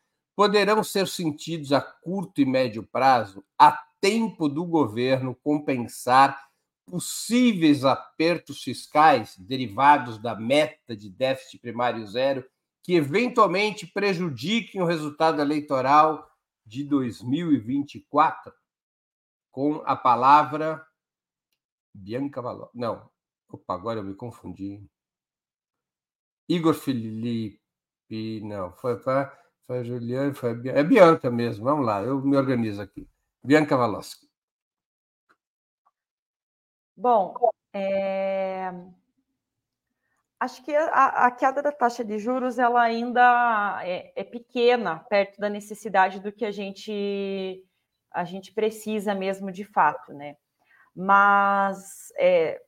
[0.41, 3.71] poderão ser sentidos a curto e médio prazo, a
[4.01, 6.49] tempo do governo compensar
[6.83, 12.43] possíveis apertos fiscais derivados da meta de déficit primário zero
[12.81, 16.27] que eventualmente prejudiquem o resultado eleitoral
[16.65, 18.51] de 2024
[19.51, 20.83] com a palavra
[21.93, 22.71] Bianca Valor.
[22.73, 23.07] Não,
[23.47, 24.83] opa, agora eu me confundi.
[26.49, 27.59] Igor Felipe,
[28.41, 31.63] não, foi para foi Juliane, foi é Bianca mesmo.
[31.63, 33.07] Vamos lá, eu me organizo aqui.
[33.43, 34.29] Bianca Valoschi.
[36.95, 37.33] Bom,
[37.73, 38.71] é...
[40.39, 45.39] Acho que a, a, queda da taxa de juros ela ainda é, é, pequena perto
[45.39, 47.63] da necessidade do que a gente
[48.11, 50.35] a gente precisa mesmo de fato, né?
[50.95, 52.61] Mas é,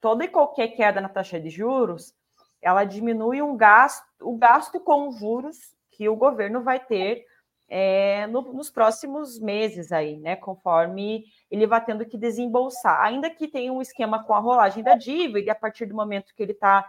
[0.00, 2.14] toda e qualquer queda na taxa de juros
[2.62, 7.24] ela diminui um gasto, o gasto com juros que o governo vai ter
[7.68, 10.36] é, no, nos próximos meses aí, né?
[10.36, 14.94] Conforme ele vai tendo que desembolsar, ainda que tenha um esquema com a rolagem da
[14.94, 16.88] dívida e a partir do momento que ele está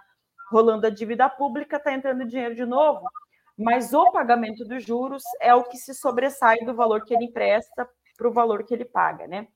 [0.51, 3.01] rolando a dívida pública, está entrando dinheiro de novo,
[3.57, 7.89] mas o pagamento dos juros é o que se sobressai do valor que ele empresta
[8.17, 9.47] para o valor que ele paga, né?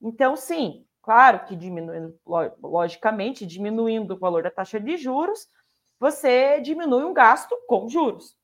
[0.00, 2.18] Então, sim, claro que diminuindo,
[2.62, 5.46] logicamente, diminuindo o valor da taxa de juros,
[6.00, 8.37] você diminui um gasto com juros.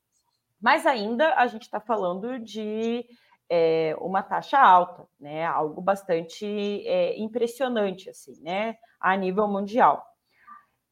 [0.61, 3.05] Mas ainda a gente está falando de
[3.49, 5.45] é, uma taxa alta, né?
[5.45, 6.45] Algo bastante
[6.87, 8.77] é, impressionante, assim, né?
[8.99, 10.05] A nível mundial.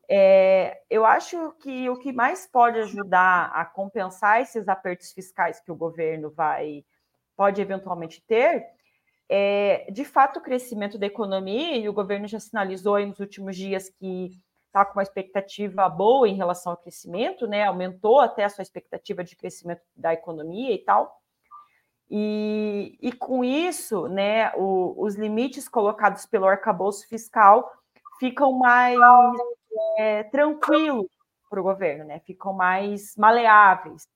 [0.09, 5.71] É, eu acho que o que mais pode ajudar a compensar esses apertos fiscais que
[5.71, 6.85] o governo vai
[7.35, 8.63] pode eventualmente ter
[9.29, 13.89] é, de fato, o crescimento da economia, e o governo já sinalizou nos últimos dias
[13.89, 14.31] que
[14.73, 17.63] está com uma expectativa boa em relação ao crescimento, né?
[17.63, 21.21] Aumentou até a sua expectativa de crescimento da economia e tal.
[22.09, 27.71] E, e com isso, né, o, os limites colocados pelo arcabouço fiscal
[28.19, 28.99] ficam mais
[29.97, 31.07] é, tranquilo
[31.49, 32.19] para o governo, né?
[32.21, 34.07] Ficam mais maleáveis.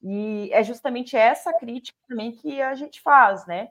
[0.00, 3.68] E é justamente essa crítica também que a gente faz, né?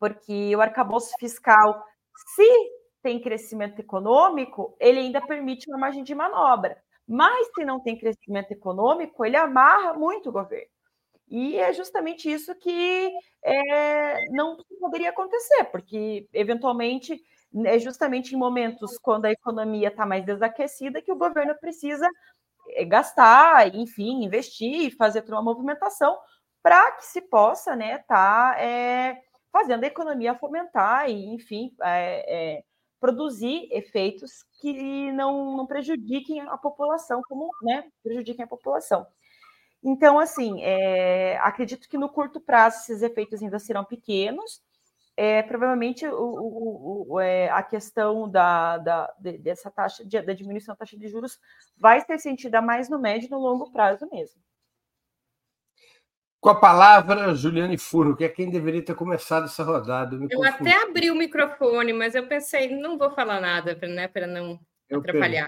[0.00, 1.84] Porque o arcabouço fiscal,
[2.34, 6.76] se tem crescimento econômico, ele ainda permite uma margem de manobra.
[7.06, 10.70] Mas se não tem crescimento econômico, ele amarra muito o governo.
[11.28, 13.10] E é justamente isso que
[13.42, 17.20] é, não poderia acontecer, porque eventualmente
[17.64, 22.08] é justamente em momentos quando a economia está mais desaquecida que o governo precisa
[22.70, 26.18] eh, gastar, enfim, investir, fazer toda uma movimentação
[26.62, 29.18] para que se possa, né, tá é,
[29.50, 32.64] fazendo a economia fomentar e, enfim, é, é,
[33.02, 39.04] produzir efeitos que não, não prejudiquem a população, como, né, prejudiquem a população.
[39.82, 44.62] Então, assim, é, acredito que no curto prazo esses efeitos ainda serão pequenos,
[45.16, 50.72] é, provavelmente o, o, o, é, a questão da, da, dessa taxa, de, da diminuição
[50.72, 51.40] da taxa de juros
[51.76, 54.40] vai ser sentida mais no médio e no longo prazo mesmo.
[56.42, 60.16] Com a palavra, Juliane Furro, que é quem deveria ter começado essa rodada.
[60.16, 64.10] Eu, eu até abri o microfone, mas eu pensei, não vou falar nada para né,
[64.26, 64.58] não
[64.90, 65.46] eu atrapalhar.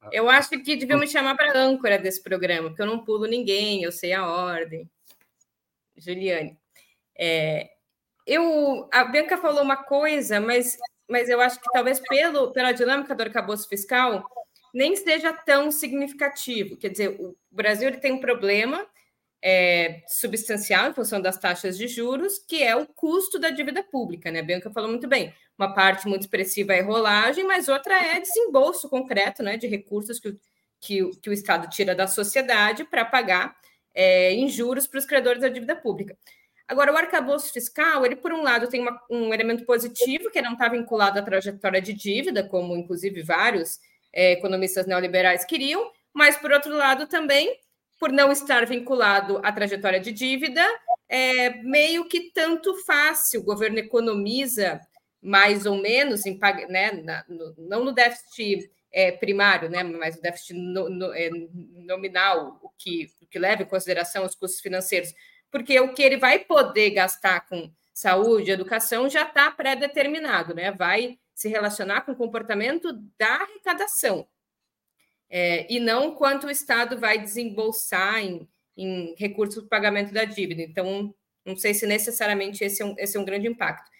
[0.00, 0.08] A...
[0.10, 3.82] Eu acho que deviam me chamar para âncora desse programa, porque eu não pulo ninguém,
[3.82, 4.88] eu sei a ordem.
[5.94, 6.58] Juliane.
[7.14, 7.72] É,
[8.26, 13.14] eu, a Bianca falou uma coisa, mas, mas eu acho que talvez pelo, pela dinâmica
[13.14, 14.24] do arcabouço fiscal
[14.72, 16.78] nem seja tão significativo.
[16.78, 18.86] Quer dizer, o Brasil ele tem um problema
[19.42, 24.30] é, substancial em função das taxas de juros, que é o custo da dívida pública,
[24.30, 24.40] né?
[24.40, 25.32] A Bianca falou muito bem.
[25.56, 30.36] uma parte muito expressiva é rolagem, mas outra é desembolso concreto né, de recursos que,
[30.80, 33.56] que, que o Estado tira da sociedade para pagar
[33.94, 36.16] é, em juros para os credores da dívida pública.
[36.66, 40.52] Agora, o arcabouço fiscal, ele, por um lado, tem uma, um elemento positivo, que não
[40.52, 43.78] está vinculado à trajetória de dívida, como inclusive vários
[44.12, 47.58] é, economistas neoliberais queriam, mas, por outro lado, também,
[47.98, 50.64] por não estar vinculado à trajetória de dívida,
[51.08, 54.80] é meio que tanto faz se o governo economiza
[55.20, 56.38] mais ou menos, em,
[56.68, 61.30] né, na, no, não no déficit é, primário, né, mas o déficit no, no, é,
[61.84, 65.12] nominal, o que, o que leva em consideração os custos financeiros,
[65.50, 70.70] porque o que ele vai poder gastar com saúde, educação, já está pré-determinado, né?
[70.70, 74.26] vai se relacionar com o comportamento da arrecadação,
[75.30, 80.62] é, e não quanto o Estado vai desembolsar em, em recursos para pagamento da dívida.
[80.62, 81.14] Então,
[81.44, 83.90] não sei se necessariamente esse é um, esse é um grande impacto.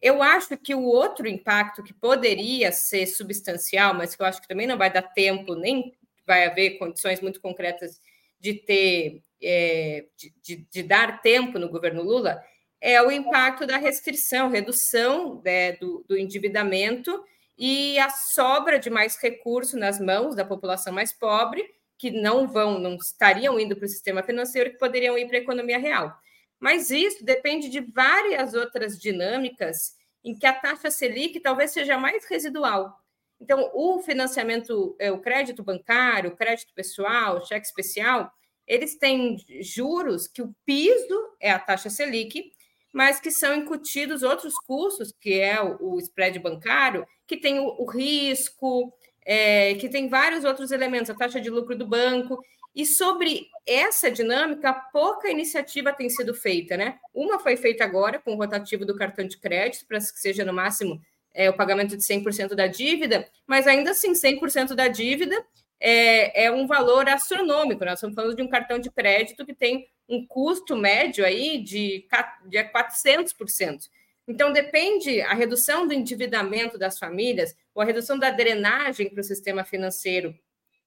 [0.00, 4.46] Eu acho que o outro impacto que poderia ser substancial, mas que eu acho que
[4.46, 5.92] também não vai dar tempo, nem
[6.24, 8.00] vai haver condições muito concretas
[8.38, 12.40] de ter, é, de, de, de, dar tempo no governo Lula,
[12.80, 17.24] é o impacto da restrição, redução né, do, do endividamento
[17.58, 22.78] e a sobra de mais recursos nas mãos da população mais pobre, que não vão,
[22.78, 26.16] não estariam indo para o sistema financeiro, que poderiam ir para a economia real.
[26.60, 32.24] Mas isso depende de várias outras dinâmicas em que a taxa Selic talvez seja mais
[32.26, 32.96] residual.
[33.40, 38.32] Então, o financiamento, é, o crédito bancário, o crédito pessoal, o cheque especial,
[38.66, 42.52] eles têm juros que o piso é a taxa Selic,
[42.92, 47.84] mas que são incutidos outros custos, que é o, spread bancário, que tem o, o
[47.84, 48.92] risco,
[49.24, 52.40] é, que tem vários outros elementos, a taxa de lucro do banco.
[52.74, 56.98] E sobre essa dinâmica, pouca iniciativa tem sido feita, né?
[57.12, 60.52] Uma foi feita agora com o rotativo do cartão de crédito, para que seja no
[60.52, 61.00] máximo
[61.34, 65.44] é, o pagamento de 100% da dívida, mas ainda assim, 100% da dívida
[65.80, 67.84] é, é, um valor astronômico.
[67.84, 72.06] Nós estamos falando de um cartão de crédito que tem um custo médio aí de,
[72.46, 73.88] de 400%.
[74.26, 79.24] Então, depende a redução do endividamento das famílias ou a redução da drenagem para o
[79.24, 80.34] sistema financeiro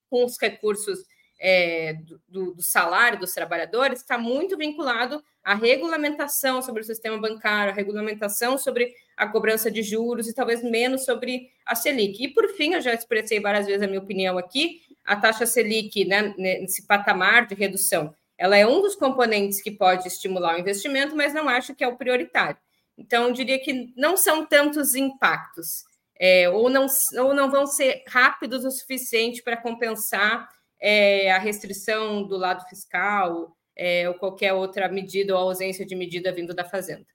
[0.08, 1.04] com os recursos
[1.44, 1.94] é,
[2.28, 7.74] do, do, salário dos trabalhadores está muito vinculado à regulamentação sobre o sistema bancário, à
[7.74, 12.22] regulamentação sobre a cobrança de juros e talvez menos sobre a Selic.
[12.22, 16.04] E, por fim, eu já expressei várias vezes a minha opinião aqui, a taxa Selic,
[16.04, 21.16] né, nesse patamar de redução, ela é um dos componentes que pode estimular o investimento,
[21.16, 22.56] mas não acho que é o prioritário.
[22.96, 25.82] Então, eu diria que não são tantos impactos,
[26.20, 26.86] é, ou, não,
[27.18, 30.48] ou não vão ser rápidos o suficiente para compensar
[30.82, 36.32] é, a restrição do lado fiscal é, ou qualquer outra medida ou ausência de medida
[36.32, 37.06] vindo da Fazenda.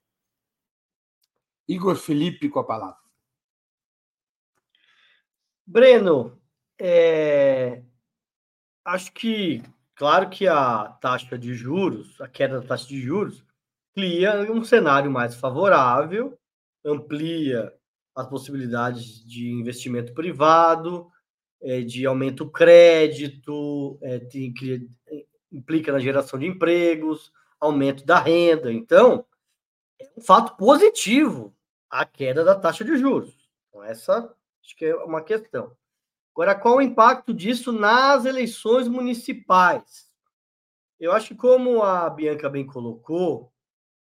[1.67, 2.97] Igor Felipe com a palavra.
[5.65, 6.41] Breno,
[6.79, 7.83] é,
[8.85, 9.61] acho que,
[9.95, 13.43] claro que a taxa de juros, a queda da taxa de juros,
[13.93, 16.39] cria um cenário mais favorável,
[16.85, 17.73] amplia
[18.15, 21.11] as possibilidades de investimento privado,
[21.61, 24.87] é, de aumento crédito, é, tem, que,
[25.51, 28.71] implica na geração de empregos, aumento da renda.
[28.71, 29.25] Então,
[29.99, 31.55] é um fato positivo
[31.89, 33.49] a queda da taxa de juros.
[33.69, 34.33] Então, essa
[34.63, 35.75] acho que é uma questão.
[36.33, 40.11] Agora, qual o impacto disso nas eleições municipais?
[40.99, 43.51] Eu acho que, como a Bianca bem colocou,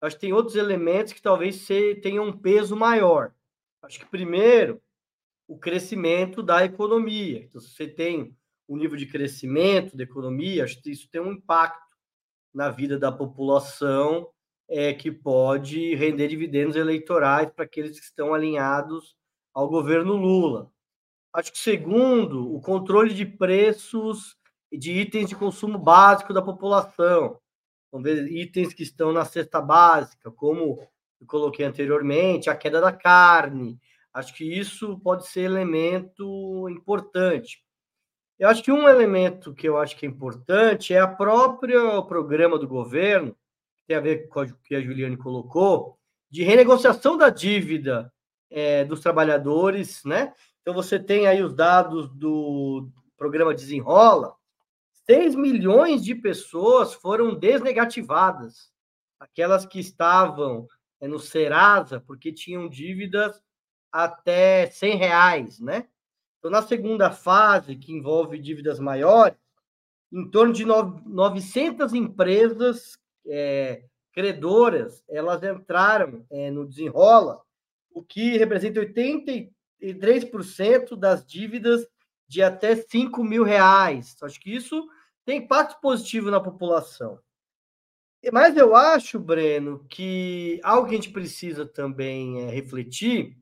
[0.01, 1.65] acho que tem outros elementos que talvez
[2.01, 3.33] tenham um peso maior.
[3.81, 4.81] Acho que, primeiro,
[5.49, 7.39] o crescimento da economia.
[7.39, 8.37] Então, se você tem
[8.67, 11.97] um nível de crescimento da economia, acho que isso tem um impacto
[12.53, 14.29] na vida da população
[14.69, 19.15] é, que pode render dividendos eleitorais para aqueles que estão alinhados
[19.51, 20.71] ao governo Lula.
[21.33, 24.37] Acho que, segundo, o controle de preços
[24.71, 27.39] de itens de consumo básico da população.
[27.91, 30.79] Vamos ver itens que estão na cesta básica, como
[31.19, 33.79] eu coloquei anteriormente, a queda da carne,
[34.13, 37.63] Acho que isso pode ser elemento importante.
[38.39, 42.57] Eu acho que um elemento que eu acho que é importante é a própria programa
[42.57, 43.35] do governo,
[43.75, 45.97] que tem a ver com o que a Juliane colocou,
[46.29, 48.11] de renegociação da dívida
[48.49, 50.33] é, dos trabalhadores, né?
[50.61, 54.33] Então você tem aí os dados do programa Desenrola,
[55.05, 58.71] 6 milhões de pessoas foram desnegativadas,
[59.19, 60.67] aquelas que estavam
[61.01, 63.41] é, no Serasa porque tinham dívidas
[63.91, 65.87] até 100 reais, né?
[66.37, 69.37] Então, na segunda fase, que envolve dívidas maiores,
[70.11, 73.83] em torno de 900 empresas é,
[74.13, 77.41] credoras, elas entraram é, no desenrola
[77.91, 81.87] o que representa 83% das dívidas
[82.27, 84.15] de até 5 mil reais.
[84.21, 84.87] Acho que isso
[85.25, 87.19] tem impacto positivo na população.
[88.31, 93.37] Mas eu acho, Breno, que algo que a gente precisa também é, refletir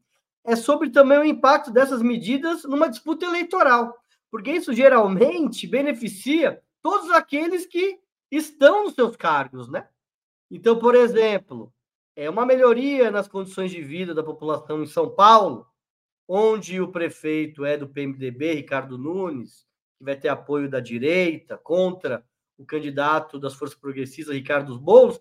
[0.47, 3.93] é sobre também o impacto dessas medidas numa disputa eleitoral,
[4.31, 7.99] porque isso geralmente beneficia todos aqueles que
[8.31, 9.89] estão nos seus cargos, né?
[10.49, 11.73] Então, por exemplo,
[12.15, 15.67] é uma melhoria nas condições de vida da população em São Paulo,
[16.25, 19.67] onde o prefeito é do PMDB, Ricardo Nunes,
[19.97, 22.25] que vai ter apoio da direita contra
[22.57, 25.19] o candidato das forças progressistas, Ricardo Boulos,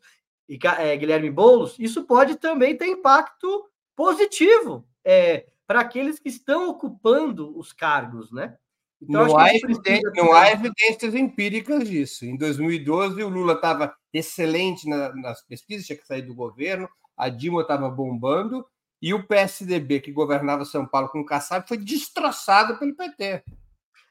[0.48, 6.68] e, é, Guilherme Boulos, isso pode também ter impacto positivo é, para aqueles que estão
[6.68, 8.56] ocupando os cargos, né?
[9.00, 12.24] Então, não, há evidência, não há evidências empíricas disso.
[12.24, 17.28] Em 2012, o Lula estava excelente na, nas pesquisas, tinha que sair do governo, a
[17.28, 18.66] Dilma estava bombando,
[19.00, 23.44] e o PSDB, que governava São Paulo com o Kassab, foi destroçado pelo PT.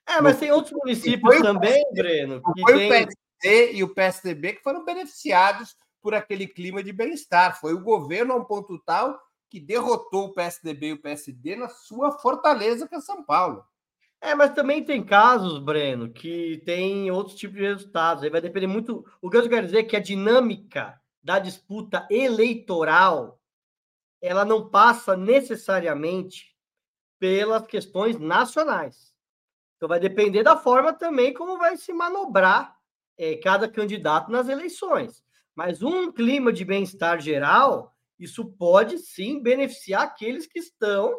[0.08, 2.42] É, mas tem outros municípios também, PSD, Breno.
[2.54, 2.86] Que foi tem...
[2.86, 7.60] o PSD e o PSDB que foram beneficiados por aquele clima de bem-estar.
[7.60, 9.20] Foi o governo a um ponto tal
[9.56, 13.64] que derrotou o PSDB e o PSD na sua fortaleza, que é São Paulo.
[14.20, 18.22] É, mas também tem casos, Breno, que tem outros tipos de resultados.
[18.22, 19.06] Aí vai depender muito.
[19.22, 23.40] O que eu quero dizer é que a dinâmica da disputa eleitoral
[24.22, 26.54] ela não passa necessariamente
[27.18, 29.14] pelas questões nacionais.
[29.78, 32.76] Então vai depender da forma também como vai se manobrar
[33.18, 35.24] é, cada candidato nas eleições.
[35.56, 41.14] Mas um clima de bem-estar geral, isso pode sim beneficiar aqueles que estão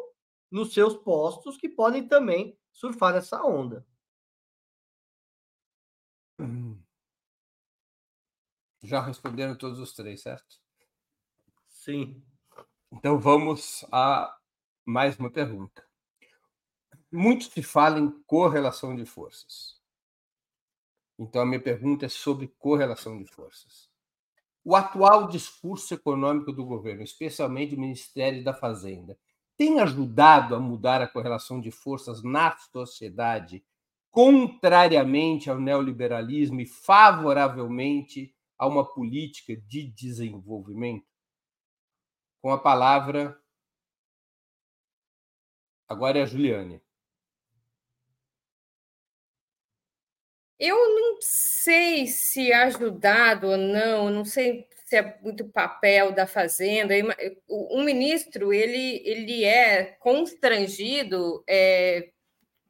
[0.49, 3.85] nos seus postos, que podem também surfar nessa onda.
[8.81, 10.61] Já responderam todos os três, certo?
[11.67, 12.23] Sim.
[12.91, 14.37] Então vamos a
[14.85, 15.85] mais uma pergunta.
[17.11, 19.81] Muito se fala em correlação de forças.
[21.19, 23.86] Então, a minha pergunta é sobre correlação de forças.
[24.69, 29.17] O atual discurso econômico do governo, especialmente o Ministério da Fazenda,
[29.55, 33.63] tem ajudado a mudar a correlação de forças na sociedade,
[34.11, 41.07] contrariamente ao neoliberalismo e favoravelmente a uma política de desenvolvimento?
[42.41, 43.41] Com a palavra,
[45.87, 46.81] agora é a Juliane.
[50.59, 56.95] Eu não sei se ajudado ou não, não sei se é muito papel da Fazenda.
[57.47, 62.09] Um ministro ele, ele é constrangido é,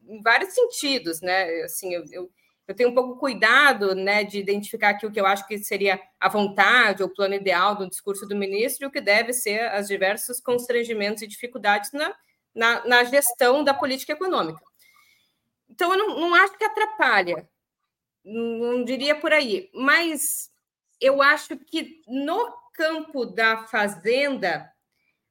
[0.06, 1.62] em vários sentidos, né?
[1.62, 2.32] Assim, eu, eu,
[2.68, 6.02] eu, tenho um pouco cuidado né, de identificar aqui o que eu acho que seria
[6.20, 9.62] a vontade ou o plano ideal do discurso do ministro e o que deve ser
[9.72, 12.14] as diversos constrangimentos e dificuldades na,
[12.54, 14.62] na, na gestão da política econômica.
[15.70, 17.48] Então, eu não, não acho que atrapalha
[18.28, 20.52] não diria por aí, mas
[21.00, 24.70] eu acho que no campo da fazenda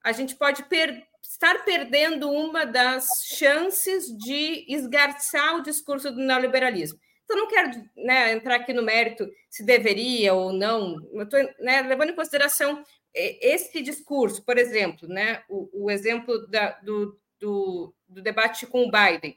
[0.02, 6.98] a gente pode per estar perdendo uma das chances de esgarçar o discurso do neoliberalismo.
[7.24, 12.10] Então, não quero né, entrar aqui no mérito se deveria ou não, estou né, levando
[12.10, 18.66] em consideração esse discurso, por exemplo, né, o, o exemplo da, do, do, do debate
[18.66, 19.36] com o Biden.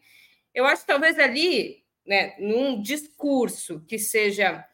[0.54, 1.79] Eu acho que talvez ali
[2.10, 4.66] né, num discurso que seja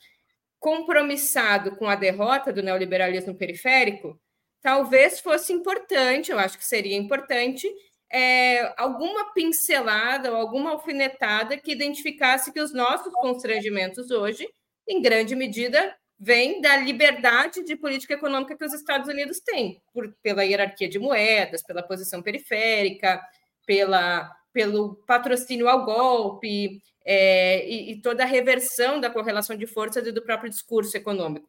[0.58, 4.18] compromissado com a derrota do neoliberalismo periférico,
[4.62, 7.70] talvez fosse importante, eu acho que seria importante,
[8.10, 14.48] é, alguma pincelada ou alguma alfinetada que identificasse que os nossos constrangimentos hoje,
[14.88, 20.16] em grande medida, vêm da liberdade de política econômica que os Estados Unidos têm, por,
[20.24, 23.22] pela hierarquia de moedas, pela posição periférica,
[23.66, 30.08] pela, pelo patrocínio ao golpe, é, e, e, toda a reversão da correlação de forças
[30.08, 31.48] e do próprio discurso econômico.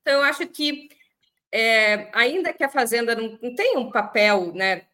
[0.00, 0.88] Então, eu acho que,
[1.52, 4.86] é, ainda que a Fazenda não, não tenha um papel né,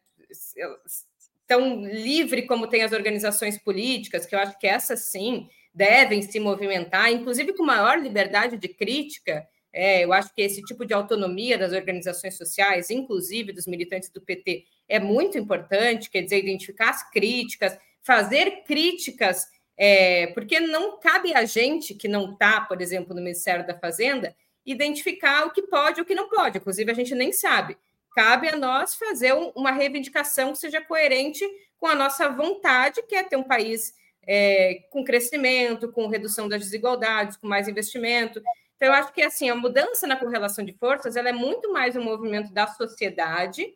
[1.47, 6.39] tão livre como tem as organizações políticas, que eu acho que essas sim devem se
[6.39, 9.47] movimentar, inclusive com maior liberdade de crítica.
[9.71, 14.19] É, eu acho que esse tipo de autonomia das organizações sociais, inclusive dos militantes do
[14.19, 19.47] PT, é muito importante, quer dizer, identificar as críticas, fazer críticas
[19.81, 24.35] é, porque não cabe a gente que não está, por exemplo, no Ministério da Fazenda,
[24.65, 26.57] identificar o que pode e o que não pode.
[26.57, 27.77] Inclusive, a gente nem sabe.
[28.13, 31.45] Cabe a nós fazer uma reivindicação que seja coerente
[31.77, 33.93] com a nossa vontade, que é ter um país
[34.27, 38.41] é, com crescimento, com redução das desigualdades, com mais investimento.
[38.75, 41.95] Então, eu acho que assim a mudança na correlação de forças ela é muito mais
[41.95, 43.73] um movimento da sociedade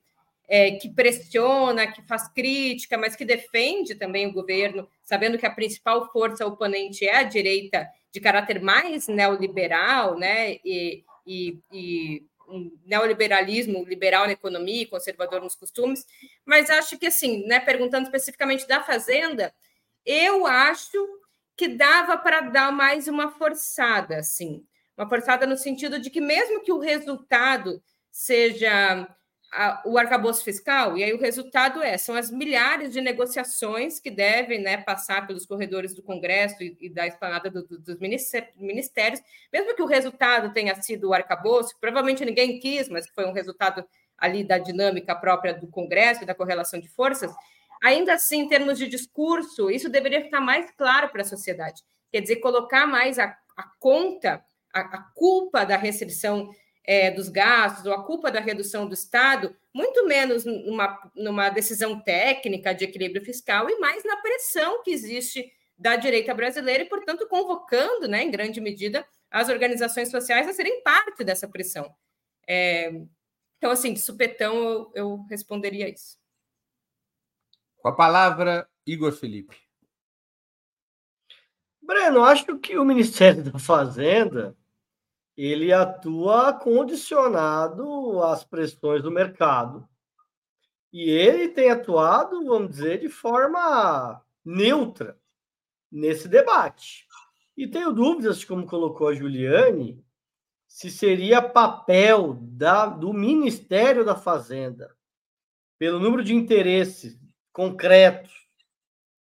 [0.47, 5.51] é, que pressiona, que faz crítica, mas que defende também o governo, sabendo que a
[5.51, 10.57] principal força oponente é a direita de caráter mais neoliberal, né?
[10.63, 16.05] E, e, e um neoliberalismo liberal na economia e conservador nos costumes,
[16.45, 19.53] mas acho que assim, né, perguntando especificamente da fazenda,
[20.05, 20.97] eu acho
[21.55, 24.65] que dava para dar mais uma forçada, assim,
[24.97, 27.81] uma forçada no sentido de que mesmo que o resultado
[28.11, 29.07] seja
[29.55, 34.09] a, o arcabouço fiscal, e aí o resultado é, são as milhares de negociações que
[34.09, 39.21] devem né, passar pelos corredores do Congresso e, e da esplanada do, do, dos ministérios,
[39.51, 43.85] mesmo que o resultado tenha sido o arcabouço, provavelmente ninguém quis, mas foi um resultado
[44.17, 47.31] ali da dinâmica própria do Congresso e da correlação de forças,
[47.83, 51.83] ainda assim, em termos de discurso, isso deveria ficar mais claro para a sociedade.
[52.11, 53.25] Quer dizer, colocar mais a,
[53.55, 54.43] a conta,
[54.73, 56.49] a, a culpa da restrição
[56.83, 61.99] é, dos gastos ou a culpa da redução do Estado, muito menos numa, numa decisão
[61.99, 67.27] técnica de equilíbrio fiscal e mais na pressão que existe da direita brasileira e, portanto,
[67.27, 71.93] convocando, né, em grande medida, as organizações sociais a serem parte dessa pressão.
[72.47, 72.91] É,
[73.57, 76.17] então, assim, de supetão, eu, eu responderia isso.
[77.77, 79.57] Com a palavra, Igor Felipe.
[81.81, 84.55] Breno, acho que o Ministério da Fazenda
[85.35, 89.87] ele atua condicionado às pressões do mercado.
[90.91, 95.17] E ele tem atuado, vamos dizer, de forma neutra
[95.91, 97.07] nesse debate.
[97.57, 100.03] E tenho dúvidas, como colocou a Juliane,
[100.67, 104.95] se seria papel da, do Ministério da Fazenda,
[105.77, 107.19] pelo número de interesses
[107.51, 108.31] concretos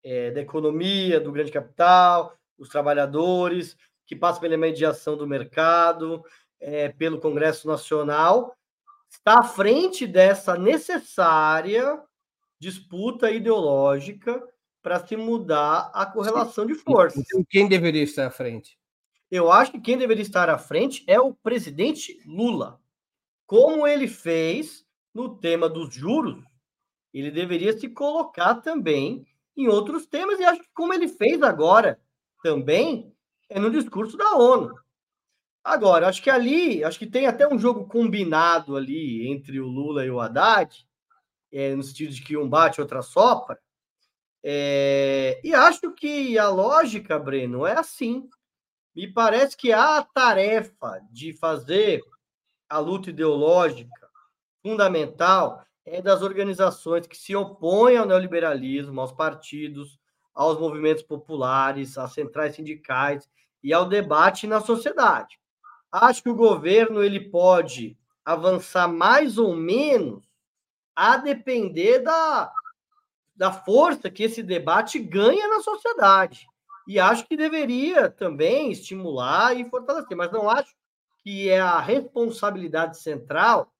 [0.02, 3.76] é, da economia, do grande capital, dos trabalhadores,
[4.06, 6.24] que passa pela mediação do mercado,
[6.60, 8.56] é, pelo Congresso Nacional,
[9.08, 12.00] está à frente dessa necessária
[12.58, 14.42] disputa ideológica
[14.82, 17.22] para se mudar a correlação de forças.
[17.26, 18.78] Então, quem deveria estar à frente?
[19.30, 22.80] Eu acho que quem deveria estar à frente é o presidente Lula.
[23.44, 26.42] Como ele fez no tema dos juros,
[27.12, 29.26] ele deveria se colocar também
[29.56, 31.98] em outros temas, e acho que como ele fez agora
[32.42, 33.12] também
[33.48, 34.74] é no discurso da ONU.
[35.62, 40.04] Agora, acho que ali, acho que tem até um jogo combinado ali entre o Lula
[40.04, 40.86] e o Haddad,
[41.50, 43.58] é, no sentido de que um bate, outra sopra.
[44.44, 48.28] É, e acho que a lógica, Breno, é assim.
[48.94, 52.00] Me parece que a tarefa de fazer
[52.68, 54.08] a luta ideológica
[54.62, 59.98] fundamental é das organizações que se opõem ao neoliberalismo, aos partidos,
[60.32, 63.28] aos movimentos populares, às centrais sindicais
[63.62, 65.38] e ao debate na sociedade.
[65.90, 70.24] Acho que o governo ele pode avançar mais ou menos
[70.94, 72.52] a depender da,
[73.34, 76.46] da força que esse debate ganha na sociedade.
[76.88, 80.74] E acho que deveria também estimular e fortalecer, mas não acho
[81.22, 83.72] que é a responsabilidade central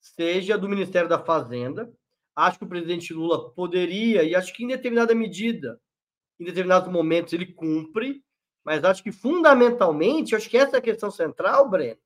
[0.00, 1.92] seja do Ministério da Fazenda.
[2.36, 5.80] Acho que o presidente Lula poderia, e acho que em determinada medida,
[6.38, 8.22] em determinados momentos ele cumpre,
[8.64, 11.98] mas acho que fundamentalmente, acho que essa é a questão central, Breno,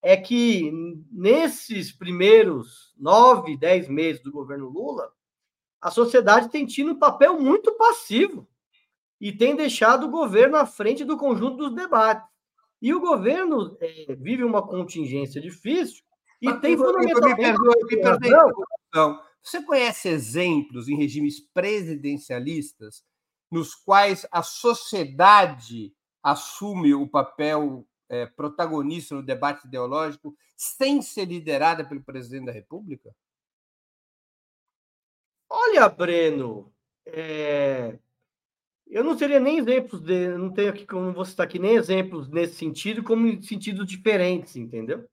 [0.00, 0.72] é que
[1.12, 5.12] nesses primeiros nove, dez meses do governo Lula,
[5.80, 8.48] a sociedade tem tido um papel muito passivo
[9.20, 12.26] e tem deixado o governo à frente do conjunto dos debates.
[12.80, 16.02] E o governo é, vive uma contingência difícil
[16.40, 17.58] e Mas, tem fundamentalmente...
[19.40, 23.04] Você conhece exemplos em regimes presidencialistas
[23.52, 31.84] nos quais a sociedade assume o papel é, protagonista no debate ideológico sem ser liderada
[31.84, 33.14] pelo presidente da República?
[35.50, 36.72] Olha, Breno,
[37.04, 37.98] é...
[38.86, 42.30] eu não teria nem exemplos de, não tenho aqui como você está aqui nem exemplos
[42.30, 45.06] nesse sentido, como em sentidos diferentes, entendeu?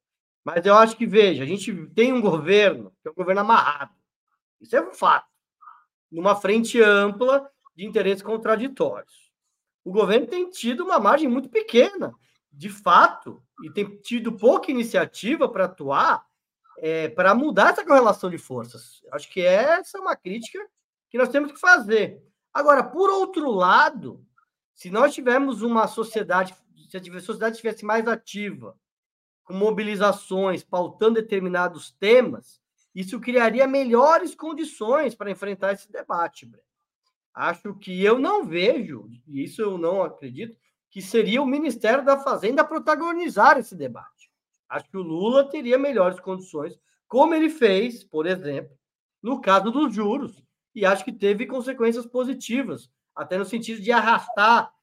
[0.45, 3.93] Mas eu acho que veja, a gente tem um governo que é um governo amarrado,
[4.61, 5.27] isso é um fato,
[6.09, 7.49] numa frente ampla
[7.79, 9.31] de interesses contraditórios.
[9.85, 12.13] O governo tem tido uma margem muito pequena,
[12.51, 16.27] de fato, e tem tido pouca iniciativa para atuar
[16.79, 19.01] é, para mudar essa correlação de forças.
[19.13, 20.59] Acho que essa é uma crítica
[21.09, 22.21] que nós temos que fazer.
[22.53, 24.25] Agora, por outro lado,
[24.75, 26.53] se nós tivermos uma sociedade,
[26.89, 28.77] se a sociedade estivesse mais ativa,
[29.45, 32.61] com mobilizações, pautando determinados temas,
[32.93, 36.68] isso criaria melhores condições para enfrentar esse debate, Breno.
[37.39, 40.57] Acho que eu não vejo, e isso eu não acredito,
[40.91, 44.29] que seria o Ministério da Fazenda protagonizar esse debate.
[44.67, 46.77] Acho que o Lula teria melhores condições,
[47.07, 48.77] como ele fez, por exemplo,
[49.23, 50.43] no caso dos juros,
[50.75, 54.73] e acho que teve consequências positivas, até no sentido de arrastar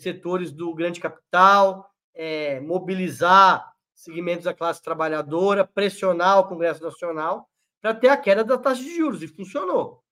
[0.00, 7.50] setores do grande capital, é, mobilizar segmentos da classe trabalhadora, pressionar o Congresso Nacional
[7.82, 10.05] para ter a queda da taxa de juros, e funcionou.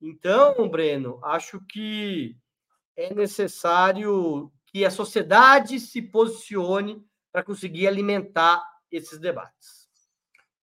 [0.00, 2.36] Então, Breno, acho que
[2.96, 9.88] é necessário que a sociedade se posicione para conseguir alimentar esses debates.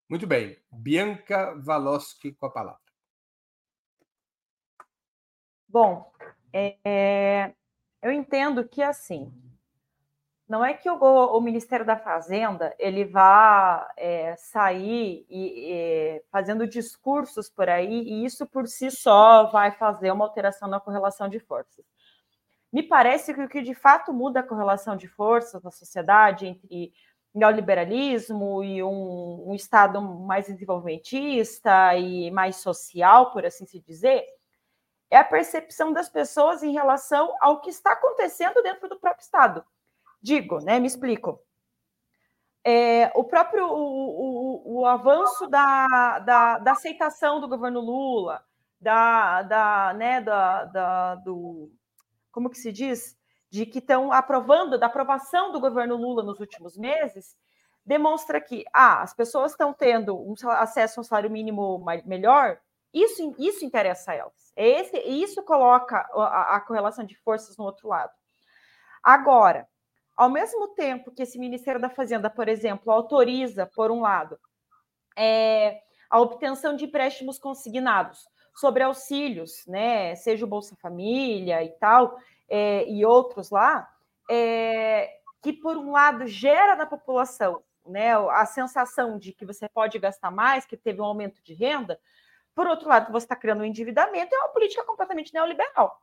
[0.09, 0.57] Muito bem.
[0.71, 2.81] Bianca Valoski com a palavra.
[5.67, 6.11] Bom,
[6.53, 7.53] é,
[8.01, 9.31] eu entendo que assim
[10.47, 16.65] não é que o, o Ministério da Fazenda ele vá é, sair e, e, fazendo
[16.65, 21.39] discursos por aí e isso por si só vai fazer uma alteração na correlação de
[21.39, 21.85] forças.
[22.71, 26.93] Me parece que o que de fato muda a correlação de forças na sociedade entre
[27.33, 34.25] neoliberalismo e um, um Estado mais desenvolvimentista e mais social, por assim se dizer,
[35.09, 39.63] é a percepção das pessoas em relação ao que está acontecendo dentro do próprio Estado.
[40.21, 40.79] Digo, né?
[40.79, 41.41] Me explico.
[42.63, 48.43] É, o próprio o, o, o avanço da, da, da, aceitação do governo Lula,
[48.79, 51.71] da, da, né, da, da, do
[52.29, 53.17] como que se diz,
[53.49, 57.37] de que estão aprovando, da aprovação do governo Lula nos últimos meses,
[57.85, 62.59] demonstra que ah, as pessoas estão tendo um acesso a um salário mínimo melhor,
[62.93, 64.51] isso, isso interessa a elas.
[64.55, 68.11] É esse, isso coloca a, a correlação de forças no outro lado.
[69.01, 69.67] Agora,
[70.17, 74.39] ao mesmo tempo que esse Ministério da Fazenda, por exemplo, autoriza, por um lado,
[75.15, 82.17] é, a obtenção de empréstimos consignados sobre auxílios, né, seja o Bolsa Família e tal,
[82.49, 83.87] é, e outros lá,
[84.29, 89.99] é, que por um lado gera na população né, a sensação de que você pode
[89.99, 91.99] gastar mais, que teve um aumento de renda,
[92.55, 96.01] por outro lado, você está criando um endividamento, é uma política completamente neoliberal.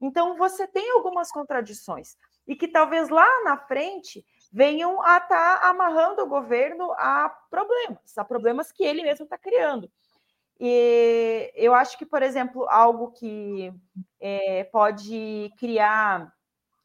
[0.00, 2.16] Então, você tem algumas contradições
[2.46, 8.18] e que talvez lá na frente venham a estar tá amarrando o governo a problemas,
[8.18, 9.90] a problemas que ele mesmo está criando.
[10.58, 13.72] E eu acho que, por exemplo, algo que
[14.20, 16.30] é, pode criar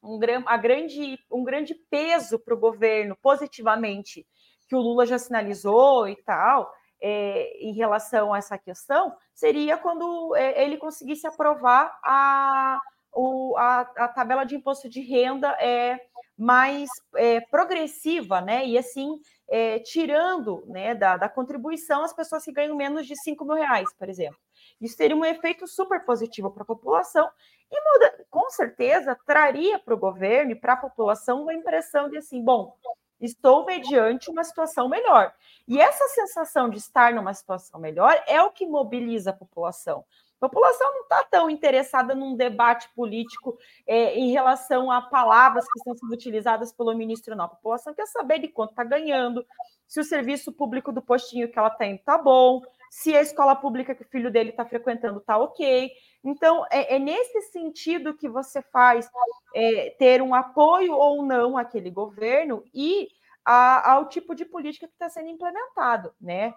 [0.01, 4.25] um, grande, um grande peso para o governo positivamente,
[4.69, 10.33] que o Lula já sinalizou e tal, é, em relação a essa questão, seria quando
[10.35, 12.79] é, ele conseguisse aprovar a
[13.15, 15.99] o, a, a, tabela de imposto de renda é
[16.37, 18.65] mais é, progressiva, né?
[18.65, 23.45] E assim, é, tirando né, da, da, contribuição as pessoas que ganham menos de 5
[23.45, 24.37] mil reais, por exemplo.
[24.81, 27.29] Isso teria um efeito super positivo para a população
[27.71, 32.17] e muda, com certeza traria para o governo e para a população uma impressão de
[32.17, 32.75] assim, bom,
[33.19, 35.33] estou mediante uma situação melhor.
[35.67, 40.03] E essa sensação de estar numa situação melhor é o que mobiliza a população.
[40.45, 45.79] A população não está tão interessada num debate político é, em relação a palavras que
[45.79, 47.45] estão sendo utilizadas pelo ministro, não.
[47.45, 49.45] A população quer saber de quanto está ganhando,
[49.87, 53.93] se o serviço público do postinho que ela tem está bom, se a escola pública
[53.93, 55.91] que o filho dele está frequentando está ok.
[56.23, 59.09] Então, é, é, nesse sentido que você faz
[59.53, 63.09] é, ter um apoio ou não àquele governo e
[63.43, 66.53] a, ao tipo de política que está sendo implementado, né?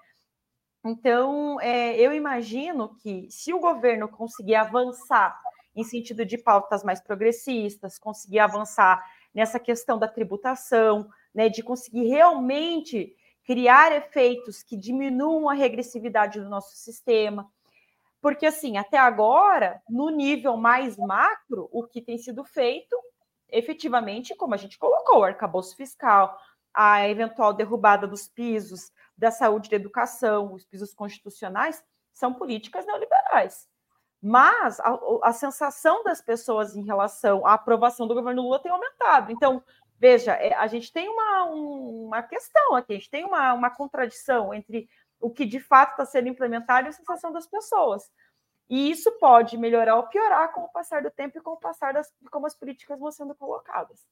[0.85, 5.39] Então, é, eu imagino que se o governo conseguir avançar
[5.74, 9.05] em sentido de pautas mais progressistas, conseguir avançar
[9.35, 13.14] nessa questão da tributação, né, de conseguir realmente
[13.45, 17.51] criar efeitos que diminuam a regressividade do nosso sistema.
[18.20, 22.97] Porque, assim, até agora, no nível mais macro, o que tem sido feito,
[23.49, 26.37] efetivamente, como a gente colocou, o arcabouço fiscal,
[26.74, 33.69] a eventual derrubada dos pisos da saúde da educação, os pisos constitucionais, são políticas neoliberais.
[34.23, 39.31] Mas a, a, sensação das pessoas em relação à aprovação do governo Lula tem aumentado.
[39.31, 39.62] Então,
[39.99, 43.71] veja, é, a gente tem uma, um, uma questão aqui, a gente tem uma, uma
[43.71, 44.89] contradição entre
[45.21, 48.11] o que de fato está sendo implementado e a sensação das pessoas.
[48.69, 51.95] E isso pode melhorar ou piorar com o passar do tempo e com o passar
[51.95, 54.07] das como as políticas vão sendo colocadas.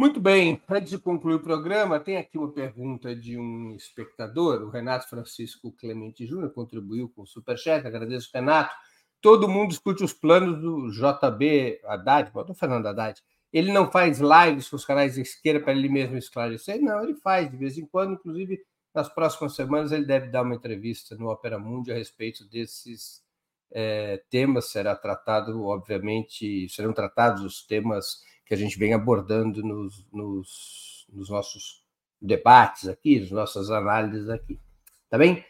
[0.00, 4.70] Muito bem, antes de concluir o programa, tem aqui uma pergunta de um espectador, o
[4.70, 8.74] Renato Francisco Clemente Júnior, contribuiu com o Superchat, agradeço, Renato.
[9.20, 13.20] Todo mundo discute os planos do JB Haddad, do Fernando Haddad.
[13.52, 16.80] Ele não faz lives com os canais de esquerda para ele mesmo esclarecer?
[16.80, 18.58] Não, ele faz de vez em quando, inclusive
[18.94, 23.22] nas próximas semanas ele deve dar uma entrevista no Opera Mundi a respeito desses
[23.70, 24.70] é, temas.
[24.70, 31.30] Será tratado, obviamente, serão tratados os temas que a gente vem abordando nos, nos, nos
[31.30, 31.84] nossos
[32.20, 34.60] debates aqui, nas nossas análises aqui.
[35.08, 35.44] Tá bem?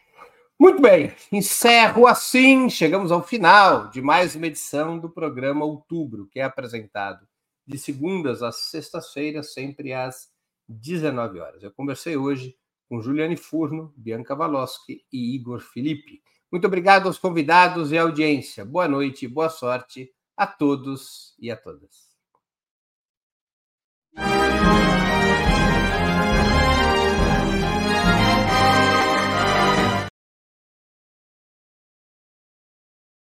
[0.59, 2.69] Muito bem, encerro assim.
[2.69, 7.27] Chegamos ao final de mais uma edição do programa Outubro, que é apresentado
[7.65, 10.29] de segundas às sextas-feiras, sempre às
[10.69, 11.63] 19 horas.
[11.63, 12.55] Eu conversei hoje
[12.87, 16.21] com Juliane Furno, Bianca Valoski e Igor Felipe.
[16.51, 18.63] Muito obrigado aos convidados e à audiência.
[18.63, 22.10] Boa noite boa sorte a todos e a todas.
[24.17, 25.00] うん。